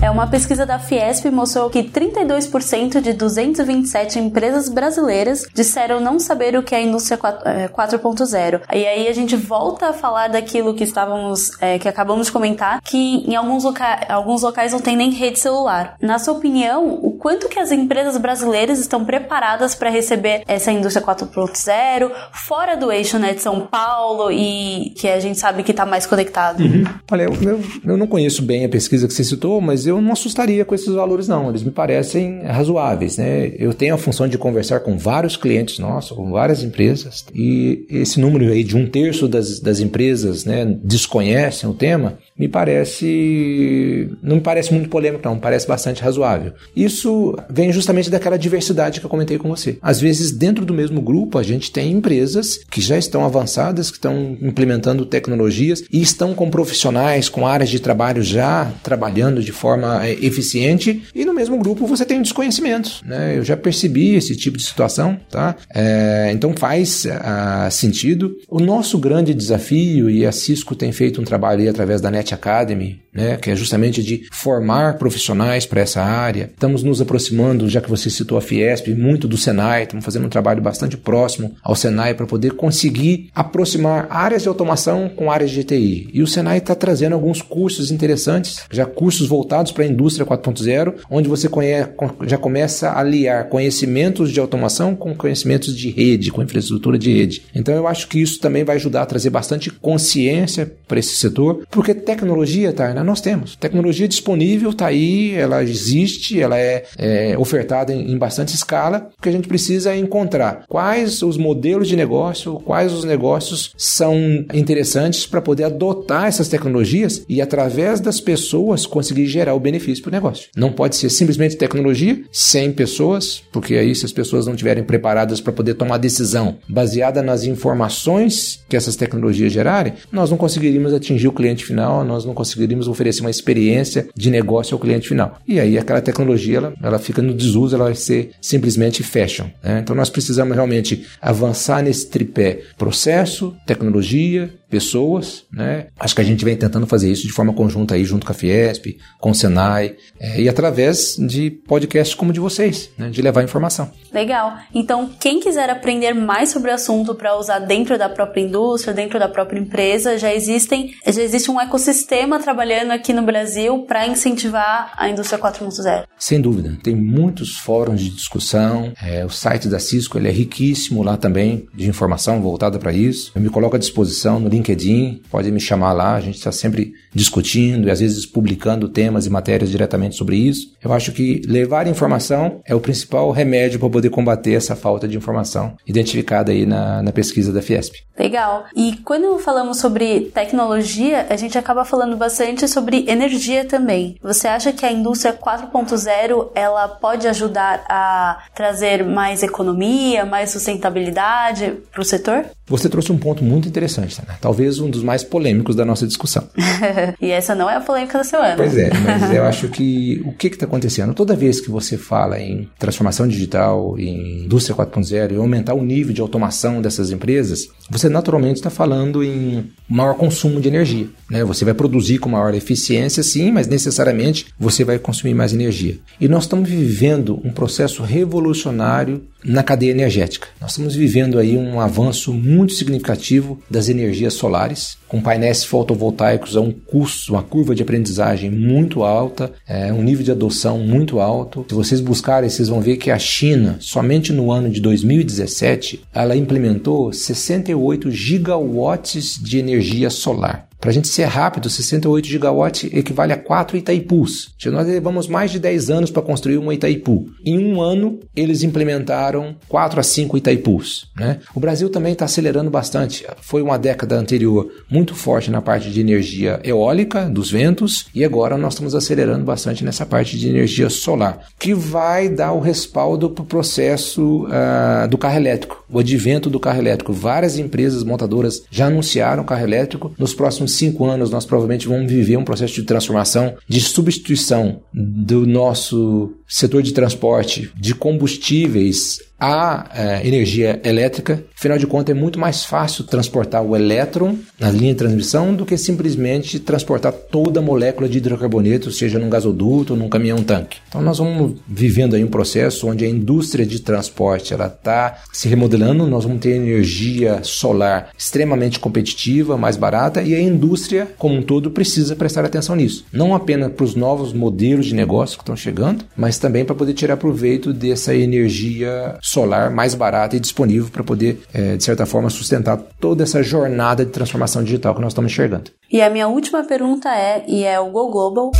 É 0.00 0.08
uma 0.08 0.28
pesquisa 0.28 0.64
da 0.64 0.78
Fiesp 0.78 1.26
mostrou 1.26 1.68
que 1.68 1.82
32% 1.82 3.00
de 3.00 3.12
227 3.12 4.20
empresas 4.20 4.68
brasileiras 4.68 5.44
disseram 5.52 5.98
não 5.98 6.20
saber 6.20 6.56
o 6.56 6.62
que 6.62 6.72
é 6.72 6.78
a 6.78 6.82
indústria 6.82 7.18
4.0. 7.18 8.60
É, 8.68 8.78
e 8.78 8.86
aí 8.86 9.08
a 9.08 9.12
gente 9.12 9.34
volta 9.34 9.88
a 9.88 9.92
falar 9.92 10.28
daquilo 10.28 10.72
que 10.72 10.84
estávamos, 10.84 11.50
é, 11.60 11.80
que 11.80 11.88
acabamos 11.88 12.26
de 12.26 12.32
comentar, 12.32 12.80
que 12.82 13.24
em 13.28 13.34
alguns, 13.34 13.64
loca 13.64 13.84
alguns 14.08 14.42
locais 14.42 14.72
não 14.72 14.78
tem 14.78 14.96
nem 14.96 15.10
rede 15.10 15.40
celular. 15.40 15.96
Na 16.00 16.20
sua 16.20 16.34
opinião, 16.34 16.94
o 17.02 17.12
quanto 17.12 17.48
que 17.48 17.58
as 17.58 17.72
empresas 17.72 18.16
brasileiras 18.16 18.78
estão 18.78 19.04
preparadas 19.04 19.74
para 19.74 19.90
receber 19.90 20.44
essa 20.46 20.70
indústria 20.70 21.04
4.0 21.04 22.12
fora 22.32 22.76
do 22.76 22.92
eixo 22.92 23.18
né, 23.18 23.34
de 23.34 23.42
São 23.42 23.66
Paulo 23.66 24.30
e 24.30 24.92
que 24.96 25.08
a 25.08 25.18
gente 25.18 25.40
sabe 25.40 25.64
que 25.64 25.72
está 25.72 25.84
mais 25.84 26.06
conectado? 26.06 26.60
Uhum. 26.60 26.84
Olha, 27.10 27.22
eu, 27.24 27.34
eu, 27.42 27.60
eu 27.84 27.96
não 27.96 28.06
conheço 28.06 28.42
bem 28.42 28.64
a 28.64 28.68
pesquisa 28.68 29.08
que 29.08 29.12
você 29.12 29.24
citou, 29.24 29.60
mas 29.60 29.87
eu 29.88 30.00
não 30.00 30.12
assustaria 30.12 30.64
com 30.64 30.74
esses 30.74 30.92
valores, 30.92 31.26
não. 31.28 31.48
Eles 31.48 31.62
me 31.62 31.70
parecem 31.70 32.42
razoáveis, 32.42 33.16
né? 33.16 33.52
Eu 33.58 33.72
tenho 33.74 33.94
a 33.94 33.98
função 33.98 34.28
de 34.28 34.38
conversar 34.38 34.80
com 34.80 34.96
vários 34.98 35.36
clientes 35.36 35.78
nossos, 35.78 36.16
com 36.16 36.30
várias 36.30 36.62
empresas, 36.62 37.24
e 37.34 37.86
esse 37.90 38.20
número 38.20 38.50
aí 38.50 38.62
de 38.62 38.76
um 38.76 38.86
terço 38.86 39.26
das, 39.26 39.60
das 39.60 39.80
empresas 39.80 40.44
né, 40.44 40.64
desconhecem 40.82 41.68
o 41.68 41.74
tema, 41.74 42.18
me 42.38 42.48
parece. 42.48 44.08
não 44.22 44.36
me 44.36 44.42
parece 44.42 44.72
muito 44.72 44.88
polêmico, 44.88 45.26
não, 45.26 45.38
parece 45.38 45.66
bastante 45.66 46.02
razoável. 46.02 46.52
Isso 46.76 47.36
vem 47.50 47.72
justamente 47.72 48.10
daquela 48.10 48.38
diversidade 48.38 49.00
que 49.00 49.06
eu 49.06 49.10
comentei 49.10 49.38
com 49.38 49.48
você. 49.48 49.78
Às 49.82 50.00
vezes, 50.00 50.30
dentro 50.30 50.64
do 50.64 50.72
mesmo 50.72 51.00
grupo, 51.00 51.38
a 51.38 51.42
gente 51.42 51.72
tem 51.72 51.90
empresas 51.90 52.60
que 52.70 52.80
já 52.80 52.96
estão 52.96 53.24
avançadas, 53.24 53.90
que 53.90 53.96
estão 53.96 54.36
implementando 54.40 55.04
tecnologias 55.04 55.82
e 55.92 56.00
estão 56.00 56.34
com 56.34 56.48
profissionais, 56.50 57.28
com 57.28 57.46
áreas 57.46 57.70
de 57.70 57.80
trabalho 57.80 58.22
já 58.22 58.70
trabalhando 58.82 59.42
de 59.42 59.52
forma 59.52 60.06
é, 60.06 60.12
eficiente, 60.12 61.02
e 61.14 61.24
no 61.24 61.34
mesmo 61.34 61.58
grupo 61.58 61.86
você 61.86 62.04
tem 62.04 62.22
desconhecimentos. 62.22 63.02
Né? 63.04 63.36
Eu 63.36 63.44
já 63.44 63.56
percebi 63.56 64.14
esse 64.14 64.36
tipo 64.36 64.56
de 64.56 64.64
situação, 64.64 65.18
tá? 65.30 65.56
É, 65.74 66.30
então 66.32 66.54
faz 66.56 67.04
uh, 67.04 67.70
sentido. 67.70 68.36
O 68.48 68.60
nosso 68.60 68.98
grande 68.98 69.34
desafio, 69.34 70.08
e 70.10 70.24
a 70.24 70.32
Cisco 70.32 70.74
tem 70.74 70.92
feito 70.92 71.20
um 71.20 71.24
trabalho 71.24 71.62
aí 71.62 71.68
através 71.68 72.00
da 72.00 72.10
Net 72.10 72.27
Academy, 72.34 73.00
né, 73.12 73.36
que 73.36 73.50
é 73.50 73.56
justamente 73.56 74.02
de 74.02 74.22
formar 74.30 74.96
profissionais 74.96 75.66
para 75.66 75.80
essa 75.80 76.02
área. 76.02 76.50
Estamos 76.54 76.82
nos 76.82 77.00
aproximando, 77.00 77.68
já 77.68 77.80
que 77.80 77.90
você 77.90 78.08
citou 78.08 78.38
a 78.38 78.40
Fiesp, 78.40 78.88
muito 78.94 79.26
do 79.26 79.36
Senai, 79.36 79.82
estamos 79.82 80.04
fazendo 80.04 80.26
um 80.26 80.30
trabalho 80.30 80.62
bastante 80.62 80.96
próximo 80.96 81.54
ao 81.62 81.74
Senai 81.74 82.14
para 82.14 82.26
poder 82.26 82.52
conseguir 82.52 83.30
aproximar 83.34 84.06
áreas 84.10 84.42
de 84.42 84.48
automação 84.48 85.08
com 85.08 85.30
áreas 85.30 85.50
de 85.50 85.64
TI. 85.64 86.10
E 86.12 86.22
o 86.22 86.26
Senai 86.26 86.58
está 86.58 86.74
trazendo 86.74 87.14
alguns 87.14 87.42
cursos 87.42 87.90
interessantes, 87.90 88.62
já 88.70 88.86
cursos 88.86 89.26
voltados 89.26 89.72
para 89.72 89.84
a 89.84 89.86
indústria 89.86 90.26
4.0, 90.26 90.94
onde 91.10 91.28
você 91.28 91.48
conhece, 91.48 91.90
já 92.26 92.38
começa 92.38 92.90
a 92.90 93.00
aliar 93.00 93.48
conhecimentos 93.48 94.30
de 94.30 94.38
automação 94.38 94.94
com 94.94 95.14
conhecimentos 95.14 95.76
de 95.76 95.90
rede, 95.90 96.30
com 96.30 96.42
infraestrutura 96.42 96.98
de 96.98 97.12
rede. 97.12 97.42
Então 97.54 97.74
eu 97.74 97.88
acho 97.88 98.08
que 98.08 98.20
isso 98.20 98.38
também 98.38 98.64
vai 98.64 98.76
ajudar 98.76 99.02
a 99.02 99.06
trazer 99.06 99.30
bastante 99.30 99.70
consciência 99.70 100.72
para 100.86 100.98
esse 100.98 101.16
setor, 101.16 101.66
porque 101.70 101.94
tecnologia, 102.18 102.72
né? 102.72 103.02
nós 103.02 103.20
temos. 103.20 103.56
Tecnologia 103.56 104.08
disponível 104.08 104.70
está 104.70 104.86
aí, 104.86 105.34
ela 105.34 105.62
existe, 105.62 106.40
ela 106.40 106.58
é, 106.58 106.84
é 106.96 107.38
ofertada 107.38 107.92
em, 107.92 108.12
em, 108.12 108.18
bastante 108.18 108.54
escala. 108.54 109.10
O 109.18 109.22
que 109.22 109.28
a 109.28 109.32
gente 109.32 109.48
precisa 109.48 109.92
é 109.92 109.96
encontrar 109.96 110.64
quais 110.68 111.22
os 111.22 111.36
modelos 111.36 111.88
de 111.88 111.96
negócio, 111.96 112.54
quais 112.64 112.92
os 112.92 113.04
negócios 113.04 113.72
são 113.76 114.16
interessantes 114.52 115.26
para 115.26 115.40
poder 115.40 115.64
adotar 115.64 116.26
essas 116.26 116.48
tecnologias 116.48 117.24
e, 117.28 117.40
através 117.40 118.00
das 118.00 118.20
pessoas, 118.20 118.86
conseguir 118.86 119.26
gerar 119.26 119.54
o 119.54 119.60
benefício 119.60 120.02
para 120.02 120.10
o 120.10 120.12
negócio. 120.12 120.48
Não 120.56 120.72
pode 120.72 120.96
ser 120.96 121.10
simplesmente 121.10 121.56
tecnologia 121.56 122.20
sem 122.32 122.72
pessoas, 122.72 123.42
porque 123.52 123.74
aí, 123.74 123.94
se 123.94 124.04
as 124.04 124.12
pessoas 124.12 124.46
não 124.46 124.54
estiverem 124.54 124.82
preparadas 124.82 125.40
para 125.40 125.52
poder 125.52 125.74
tomar 125.74 125.98
decisão 125.98 126.56
baseada 126.68 127.22
nas 127.22 127.44
informações 127.44 128.64
que 128.68 128.76
essas 128.76 128.96
tecnologias 128.96 129.52
gerarem, 129.52 129.94
nós 130.10 130.30
não 130.30 130.36
conseguiríamos 130.36 130.92
atingir 130.92 131.28
o 131.28 131.32
cliente 131.32 131.64
final, 131.64 132.04
nós 132.08 132.24
não 132.24 132.34
conseguiríamos 132.34 132.88
oferecer 132.88 133.20
uma 133.20 133.30
experiência 133.30 134.08
de 134.16 134.30
negócio 134.30 134.74
ao 134.74 134.80
cliente 134.80 135.08
final. 135.08 135.38
E 135.46 135.60
aí 135.60 135.78
aquela 135.78 136.00
tecnologia 136.00 136.58
ela, 136.58 136.74
ela 136.82 136.98
fica 136.98 137.22
no 137.22 137.34
desuso, 137.34 137.76
ela 137.76 137.84
vai 137.84 137.94
ser 137.94 138.30
simplesmente 138.40 139.02
fashion. 139.02 139.46
Né? 139.62 139.80
Então 139.82 139.94
nós 139.94 140.10
precisamos 140.10 140.54
realmente 140.54 141.06
avançar 141.20 141.82
nesse 141.82 142.08
tripé 142.08 142.62
processo, 142.76 143.54
tecnologia, 143.66 144.50
pessoas, 144.68 145.44
né? 145.52 145.86
Acho 145.98 146.14
que 146.14 146.20
a 146.20 146.24
gente 146.24 146.44
vem 146.44 146.56
tentando 146.56 146.86
fazer 146.86 147.10
isso 147.10 147.26
de 147.26 147.32
forma 147.32 147.52
conjunta 147.52 147.94
aí 147.94 148.04
junto 148.04 148.26
com 148.26 148.32
a 148.32 148.34
Fiesp, 148.34 148.98
com 149.18 149.30
o 149.30 149.34
Senai 149.34 149.96
é, 150.20 150.40
e 150.40 150.48
através 150.48 151.16
de 151.16 151.50
podcasts 151.50 152.14
como 152.14 152.30
o 152.30 152.34
de 152.34 152.40
vocês, 152.40 152.90
né? 152.96 153.10
De 153.10 153.22
levar 153.22 153.42
informação. 153.42 153.90
Legal. 154.12 154.56
Então, 154.74 155.10
quem 155.18 155.40
quiser 155.40 155.70
aprender 155.70 156.14
mais 156.14 156.50
sobre 156.50 156.70
o 156.70 156.74
assunto 156.74 157.14
para 157.14 157.38
usar 157.38 157.60
dentro 157.60 157.98
da 157.98 158.08
própria 158.08 158.42
indústria, 158.42 158.94
dentro 158.94 159.18
da 159.18 159.28
própria 159.28 159.58
empresa, 159.58 160.18
já 160.18 160.32
existem, 160.34 160.94
já 161.06 161.22
existe 161.22 161.50
um 161.50 161.60
ecossistema 161.60 162.38
trabalhando 162.38 162.90
aqui 162.90 163.12
no 163.12 163.22
Brasil 163.22 163.84
para 163.86 164.06
incentivar 164.06 164.92
a 164.96 165.08
indústria 165.08 165.38
4.0. 165.38 166.04
Sem 166.18 166.40
dúvida, 166.40 166.76
tem 166.82 166.94
muitos 166.94 167.56
fóruns 167.56 168.00
de 168.00 168.10
discussão. 168.10 168.92
É, 169.02 169.24
o 169.24 169.30
site 169.30 169.68
da 169.68 169.78
Cisco 169.78 170.18
ele 170.18 170.28
é 170.28 170.32
riquíssimo 170.32 171.02
lá 171.02 171.16
também 171.16 171.68
de 171.74 171.88
informação 171.88 172.40
voltada 172.40 172.78
para 172.78 172.92
isso. 172.92 173.32
Eu 173.34 173.40
me 173.40 173.48
coloco 173.48 173.76
à 173.76 173.78
disposição 173.78 174.40
no 174.40 174.48
LinkedIn, 174.58 175.22
pode 175.30 175.50
me 175.50 175.60
chamar 175.60 175.92
lá, 175.92 176.14
a 176.14 176.20
gente 176.20 176.36
está 176.36 176.52
sempre 176.52 176.92
discutindo 177.14 177.88
e 177.88 177.90
às 177.90 178.00
vezes 178.00 178.26
publicando 178.26 178.88
temas 178.88 179.26
e 179.26 179.30
matérias 179.30 179.70
diretamente 179.70 180.16
sobre 180.16 180.36
isso. 180.36 180.74
Eu 180.82 180.92
acho 180.92 181.12
que 181.12 181.42
levar 181.46 181.86
informação 181.86 182.60
é 182.64 182.74
o 182.74 182.80
principal 182.80 183.30
remédio 183.30 183.78
para 183.78 183.90
poder 183.90 184.10
combater 184.10 184.52
essa 184.52 184.76
falta 184.76 185.08
de 185.08 185.16
informação 185.16 185.76
identificada 185.86 186.52
aí 186.52 186.66
na, 186.66 187.02
na 187.02 187.12
pesquisa 187.12 187.52
da 187.52 187.62
Fiesp. 187.62 187.94
Legal. 188.18 188.64
E 188.74 188.96
quando 189.04 189.38
falamos 189.38 189.78
sobre 189.78 190.32
tecnologia, 190.32 191.26
a 191.30 191.36
gente 191.36 191.56
acaba 191.56 191.84
falando 191.84 192.16
bastante 192.16 192.66
sobre 192.66 193.04
energia 193.08 193.64
também. 193.64 194.16
Você 194.22 194.48
acha 194.48 194.72
que 194.72 194.84
a 194.84 194.92
indústria 194.92 195.32
4.0 195.32 196.50
ela 196.54 196.88
pode 196.88 197.28
ajudar 197.28 197.84
a 197.88 198.44
trazer 198.54 199.04
mais 199.04 199.42
economia, 199.42 200.24
mais 200.24 200.50
sustentabilidade 200.50 201.74
para 201.92 202.02
o 202.02 202.04
setor? 202.04 202.46
Você 202.66 202.88
trouxe 202.88 203.10
um 203.12 203.18
ponto 203.18 203.42
muito 203.42 203.66
interessante, 203.66 204.20
né? 204.26 204.36
Talvez 204.48 204.78
um 204.78 204.88
dos 204.88 205.02
mais 205.02 205.22
polêmicos 205.22 205.76
da 205.76 205.84
nossa 205.84 206.06
discussão. 206.06 206.48
e 207.20 207.30
essa 207.30 207.54
não 207.54 207.68
é 207.68 207.76
a 207.76 207.82
polêmica 207.82 208.16
da 208.16 208.24
semana. 208.24 208.56
Pois 208.56 208.74
é, 208.78 208.88
mas 208.94 209.28
eu 209.30 209.44
acho 209.44 209.68
que 209.68 210.22
o 210.24 210.32
que 210.32 210.46
está 210.46 210.64
acontecendo? 210.64 211.12
Toda 211.12 211.36
vez 211.36 211.60
que 211.60 211.70
você 211.70 211.98
fala 211.98 212.40
em 212.40 212.66
transformação 212.78 213.28
digital, 213.28 213.98
em 213.98 214.44
indústria 214.44 214.74
4.0 214.74 215.32
e 215.32 215.36
aumentar 215.36 215.74
o 215.74 215.84
nível 215.84 216.14
de 216.14 216.22
automação 216.22 216.80
dessas 216.80 217.10
empresas, 217.10 217.68
você 217.88 218.08
naturalmente 218.08 218.56
está 218.56 218.70
falando 218.70 219.24
em 219.24 219.70
maior 219.88 220.14
consumo 220.14 220.60
de 220.60 220.68
energia. 220.68 221.08
Né? 221.30 221.44
Você 221.44 221.64
vai 221.64 221.74
produzir 221.74 222.18
com 222.18 222.28
maior 222.28 222.54
eficiência, 222.54 223.22
sim, 223.22 223.50
mas 223.50 223.66
necessariamente 223.66 224.46
você 224.58 224.84
vai 224.84 224.98
consumir 224.98 225.34
mais 225.34 225.52
energia. 225.52 225.98
E 226.20 226.28
nós 226.28 226.44
estamos 226.44 226.68
vivendo 226.68 227.40
um 227.44 227.50
processo 227.50 228.02
revolucionário 228.02 229.22
na 229.44 229.62
cadeia 229.62 229.92
energética. 229.92 230.48
Nós 230.60 230.72
estamos 230.72 230.94
vivendo 230.94 231.38
aí 231.38 231.56
um 231.56 231.80
avanço 231.80 232.32
muito 232.32 232.72
significativo 232.72 233.60
das 233.70 233.88
energias 233.88 234.34
solares, 234.34 234.98
com 235.06 235.20
painéis 235.20 235.64
fotovoltaicos 235.64 236.56
a 236.56 236.60
um 236.60 236.72
custo, 236.72 237.32
uma 237.32 237.42
curva 237.42 237.74
de 237.74 237.82
aprendizagem 237.82 238.50
muito 238.50 239.04
alta, 239.04 239.52
é, 239.66 239.92
um 239.92 240.02
nível 240.02 240.24
de 240.24 240.32
adoção 240.32 240.78
muito 240.78 241.20
alto. 241.20 241.64
Se 241.68 241.74
vocês 241.74 242.00
buscarem, 242.00 242.50
vocês 242.50 242.68
vão 242.68 242.80
ver 242.80 242.96
que 242.96 243.10
a 243.10 243.18
China, 243.18 243.76
somente 243.80 244.32
no 244.32 244.50
ano 244.50 244.68
de 244.68 244.80
2017, 244.80 246.04
ela 246.12 246.36
implementou 246.36 247.12
68 247.12 247.77
gigawatts 248.10 249.40
de 249.42 249.58
energia 249.58 250.10
solar. 250.10 250.67
Para 250.80 250.90
a 250.90 250.92
gente 250.92 251.08
ser 251.08 251.24
rápido, 251.24 251.68
68 251.68 252.28
gigawatts 252.28 252.90
equivale 252.92 253.32
a 253.32 253.36
4 253.36 253.76
Itaipus. 253.76 254.54
Nós 254.66 254.86
levamos 254.86 255.26
mais 255.26 255.50
de 255.50 255.58
10 255.58 255.90
anos 255.90 256.10
para 256.10 256.22
construir 256.22 256.58
um 256.58 256.72
Itaipu. 256.72 257.26
Em 257.44 257.58
um 257.58 257.80
ano, 257.80 258.20
eles 258.34 258.62
implementaram 258.62 259.56
4 259.68 259.98
a 259.98 260.02
5 260.02 260.36
Itaipus. 260.36 261.10
Né? 261.16 261.40
O 261.52 261.58
Brasil 261.58 261.90
também 261.90 262.12
está 262.12 262.26
acelerando 262.26 262.70
bastante. 262.70 263.26
Foi 263.40 263.60
uma 263.60 263.76
década 263.76 264.16
anterior 264.16 264.70
muito 264.88 265.16
forte 265.16 265.50
na 265.50 265.60
parte 265.60 265.90
de 265.90 266.00
energia 266.00 266.60
eólica, 266.62 267.28
dos 267.28 267.50
ventos, 267.50 268.06
e 268.14 268.24
agora 268.24 268.56
nós 268.56 268.74
estamos 268.74 268.94
acelerando 268.94 269.44
bastante 269.44 269.84
nessa 269.84 270.06
parte 270.06 270.38
de 270.38 270.48
energia 270.48 270.88
solar, 270.88 271.40
que 271.58 271.74
vai 271.74 272.28
dar 272.28 272.52
o 272.52 272.60
respaldo 272.60 273.30
para 273.30 273.42
o 273.42 273.46
processo 273.46 274.44
uh, 274.44 275.08
do 275.08 275.18
carro 275.18 275.36
elétrico, 275.36 275.84
o 275.90 275.98
advento 275.98 276.48
do 276.48 276.60
carro 276.60 276.78
elétrico. 276.78 277.12
Várias 277.12 277.58
empresas 277.58 278.04
montadoras 278.04 278.62
já 278.70 278.86
anunciaram 278.86 279.44
carro 279.44 279.64
elétrico. 279.64 280.14
Nos 280.16 280.34
próximos 280.34 280.67
cinco 280.68 281.04
anos, 281.04 281.30
nós 281.30 281.44
provavelmente 281.44 281.88
vamos 281.88 282.10
viver 282.10 282.36
um 282.36 282.44
processo 282.44 282.74
de 282.74 282.82
transformação, 282.82 283.54
de 283.68 283.80
substituição 283.80 284.80
do 284.92 285.46
nosso 285.46 286.32
setor 286.46 286.82
de 286.82 286.92
transporte 286.92 287.70
de 287.76 287.94
combustíveis 287.94 289.20
a 289.38 289.90
é, 289.94 290.26
energia 290.26 290.80
elétrica. 290.84 291.44
Afinal 291.56 291.78
de 291.78 291.86
contas, 291.86 292.16
é 292.16 292.18
muito 292.18 292.38
mais 292.38 292.64
fácil 292.64 293.04
transportar 293.04 293.62
o 293.62 293.76
elétron 293.76 294.36
na 294.58 294.70
linha 294.70 294.92
de 294.92 294.98
transmissão 294.98 295.54
do 295.54 295.64
que 295.64 295.76
simplesmente 295.76 296.58
transportar 296.58 297.12
toda 297.12 297.60
a 297.60 297.62
molécula 297.62 298.08
de 298.08 298.18
hidrocarboneto, 298.18 298.90
seja 298.90 299.18
num 299.18 299.30
gasoduto 299.30 299.92
ou 299.92 299.98
num 299.98 300.08
caminhão-tanque. 300.08 300.78
Então, 300.88 301.00
nós 301.00 301.18
vamos 301.18 301.56
vivendo 301.66 302.16
aí 302.16 302.24
um 302.24 302.28
processo 302.28 302.88
onde 302.88 303.04
a 303.04 303.08
indústria 303.08 303.64
de 303.64 303.80
transporte 303.80 304.52
ela 304.52 304.66
está 304.66 305.22
se 305.32 305.48
remodelando. 305.48 306.06
Nós 306.06 306.24
vamos 306.24 306.40
ter 306.40 306.50
energia 306.50 307.40
solar 307.42 308.10
extremamente 308.16 308.78
competitiva, 308.78 309.56
mais 309.56 309.76
barata, 309.76 310.22
e 310.22 310.34
a 310.34 310.40
indústria 310.40 311.08
como 311.16 311.34
um 311.34 311.42
todo 311.42 311.70
precisa 311.70 312.16
prestar 312.16 312.44
atenção 312.44 312.74
nisso. 312.74 313.04
Não 313.12 313.34
apenas 313.34 313.72
para 313.72 313.84
os 313.84 313.94
novos 313.94 314.32
modelos 314.32 314.86
de 314.86 314.94
negócio 314.94 315.36
que 315.36 315.42
estão 315.42 315.56
chegando, 315.56 316.04
mas 316.16 316.38
também 316.38 316.64
para 316.64 316.74
poder 316.74 316.94
tirar 316.94 317.16
proveito 317.16 317.72
dessa 317.72 318.14
energia 318.14 319.16
solar 319.28 319.70
mais 319.70 319.94
barata 319.94 320.36
e 320.36 320.40
disponível 320.40 320.88
para 320.90 321.04
poder, 321.04 321.40
é, 321.52 321.76
de 321.76 321.84
certa 321.84 322.06
forma, 322.06 322.30
sustentar 322.30 322.78
toda 322.98 323.22
essa 323.22 323.42
jornada 323.42 324.04
de 324.04 324.10
transformação 324.10 324.62
digital 324.64 324.94
que 324.94 325.00
nós 325.00 325.12
estamos 325.12 325.30
enxergando. 325.30 325.70
E 325.90 326.00
a 326.00 326.10
minha 326.10 326.28
última 326.28 326.64
pergunta 326.64 327.08
é, 327.10 327.44
e 327.46 327.64
é 327.64 327.78
o 327.78 327.90
Go 327.90 328.10
Global. 328.10 328.52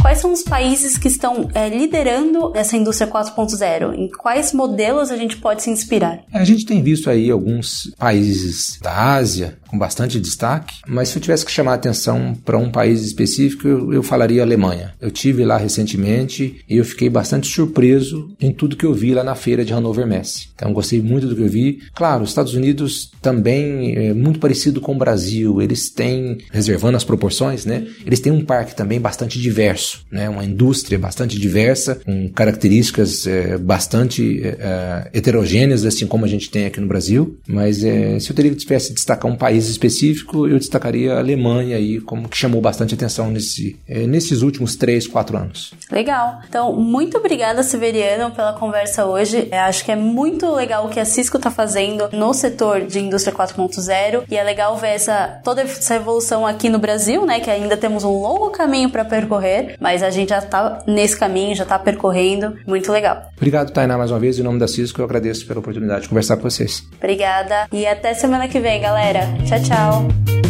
Quais 0.00 0.18
são 0.18 0.32
os 0.32 0.42
países 0.42 0.96
que 0.96 1.08
estão 1.08 1.48
é, 1.54 1.68
liderando 1.68 2.52
essa 2.54 2.76
indústria 2.76 3.10
4.0? 3.10 3.94
Em 3.94 4.08
quais 4.08 4.52
modelos 4.52 5.10
a 5.10 5.16
gente 5.16 5.36
pode 5.36 5.62
se 5.62 5.70
inspirar? 5.70 6.20
A 6.32 6.42
gente 6.42 6.64
tem 6.64 6.82
visto 6.82 7.10
aí 7.10 7.30
alguns 7.30 7.92
países 7.98 8.78
da 8.80 9.14
Ásia, 9.14 9.58
com 9.70 9.78
bastante 9.78 10.18
destaque, 10.18 10.80
mas 10.86 11.08
se 11.08 11.16
eu 11.16 11.22
tivesse 11.22 11.44
que 11.44 11.52
chamar 11.52 11.72
a 11.72 11.74
atenção 11.74 12.34
para 12.44 12.58
um 12.58 12.70
país 12.70 13.02
específico, 13.02 13.68
eu, 13.68 13.92
eu 13.92 14.02
falaria 14.02 14.42
Alemanha. 14.42 14.92
Eu 15.00 15.10
tive 15.10 15.44
lá 15.44 15.56
recentemente 15.56 16.64
e 16.68 16.76
eu 16.76 16.84
fiquei 16.84 17.08
bastante 17.08 17.46
surpreso 17.46 18.34
em 18.40 18.52
tudo 18.52 18.76
que 18.76 18.84
eu 18.84 18.92
vi 18.92 19.14
lá 19.14 19.22
na 19.22 19.36
feira 19.36 19.64
de 19.64 19.72
Hannover 19.72 20.06
Messe. 20.06 20.48
Então 20.54 20.72
gostei 20.72 21.00
muito 21.00 21.28
do 21.28 21.36
que 21.36 21.42
eu 21.42 21.48
vi. 21.48 21.80
Claro, 21.94 22.24
os 22.24 22.30
Estados 22.30 22.54
Unidos 22.54 23.12
também 23.22 23.94
é 23.96 24.12
muito 24.12 24.40
parecido 24.40 24.80
com 24.80 24.92
o 24.92 24.98
Brasil. 24.98 25.62
Eles 25.62 25.88
têm, 25.88 26.38
reservando 26.50 26.96
as 26.96 27.04
proporções, 27.04 27.64
né? 27.64 27.86
Eles 28.04 28.18
têm 28.18 28.32
um 28.32 28.44
parque 28.44 28.74
também 28.74 29.00
bastante 29.00 29.40
diverso, 29.40 29.99
né? 30.10 30.28
Uma 30.28 30.44
indústria 30.44 30.98
bastante 30.98 31.38
diversa, 31.38 31.96
com 31.96 32.28
características 32.28 33.26
é, 33.26 33.58
bastante 33.58 34.42
é, 34.44 35.10
heterogêneas, 35.12 35.84
assim 35.84 36.06
como 36.06 36.24
a 36.24 36.28
gente 36.28 36.50
tem 36.50 36.66
aqui 36.66 36.80
no 36.80 36.86
Brasil. 36.86 37.38
Mas 37.46 37.82
é, 37.84 38.18
se 38.18 38.30
eu 38.30 38.36
teria 38.36 38.50
que 38.50 38.56
tivesse 38.56 38.92
destacar 38.92 39.30
um 39.30 39.36
país 39.36 39.68
específico, 39.68 40.46
eu 40.46 40.58
destacaria 40.58 41.14
a 41.14 41.18
Alemanha 41.18 41.76
aí 41.76 42.00
como 42.00 42.28
que 42.28 42.36
chamou 42.36 42.60
bastante 42.60 42.94
atenção 42.94 43.30
nesse, 43.30 43.78
é, 43.88 44.06
nesses 44.06 44.42
últimos 44.42 44.76
três, 44.76 45.06
quatro 45.06 45.36
anos. 45.36 45.72
Legal. 45.90 46.40
Então, 46.48 46.74
muito 46.74 47.18
obrigada, 47.18 47.62
Severiano, 47.62 48.30
pela 48.34 48.52
conversa 48.52 49.06
hoje. 49.06 49.48
Eu 49.50 49.58
acho 49.60 49.84
que 49.84 49.92
é 49.92 49.96
muito 49.96 50.50
legal 50.54 50.86
o 50.86 50.90
que 50.90 51.00
a 51.00 51.04
Cisco 51.04 51.36
está 51.36 51.50
fazendo 51.50 52.08
no 52.12 52.32
setor 52.32 52.82
de 52.82 52.98
indústria 53.00 53.34
4.0 53.34 54.24
e 54.30 54.36
é 54.36 54.42
legal 54.42 54.76
ver 54.76 54.88
essa 54.88 55.40
toda 55.44 55.62
essa 55.62 55.94
evolução 55.94 56.46
aqui 56.46 56.68
no 56.68 56.78
Brasil, 56.78 57.24
né? 57.24 57.40
Que 57.40 57.50
ainda 57.50 57.76
temos 57.76 58.04
um 58.04 58.20
longo 58.20 58.50
caminho 58.50 58.90
para 58.90 59.04
percorrer, 59.04 59.76
mas 59.80 60.02
a 60.02 60.10
gente 60.10 60.28
já 60.28 60.38
está 60.38 60.82
nesse 60.86 61.18
caminho, 61.18 61.56
já 61.56 61.62
está 61.62 61.78
percorrendo. 61.78 62.56
Muito 62.66 62.92
legal. 62.92 63.30
Obrigado, 63.36 63.72
Tainá, 63.72 63.96
mais 63.96 64.10
uma 64.10 64.20
vez. 64.20 64.38
Em 64.38 64.42
nome 64.42 64.58
da 64.58 64.68
Cisco, 64.68 65.00
eu 65.00 65.04
agradeço 65.04 65.46
pela 65.46 65.60
oportunidade 65.60 66.02
de 66.02 66.08
conversar 66.08 66.36
com 66.36 66.42
vocês. 66.42 66.86
Obrigada 66.98 67.66
e 67.72 67.86
até 67.86 68.14
semana 68.14 68.48
que 68.48 68.60
vem, 68.60 68.80
galera. 68.80 69.20
Tchau, 69.46 69.62
tchau. 69.62 70.49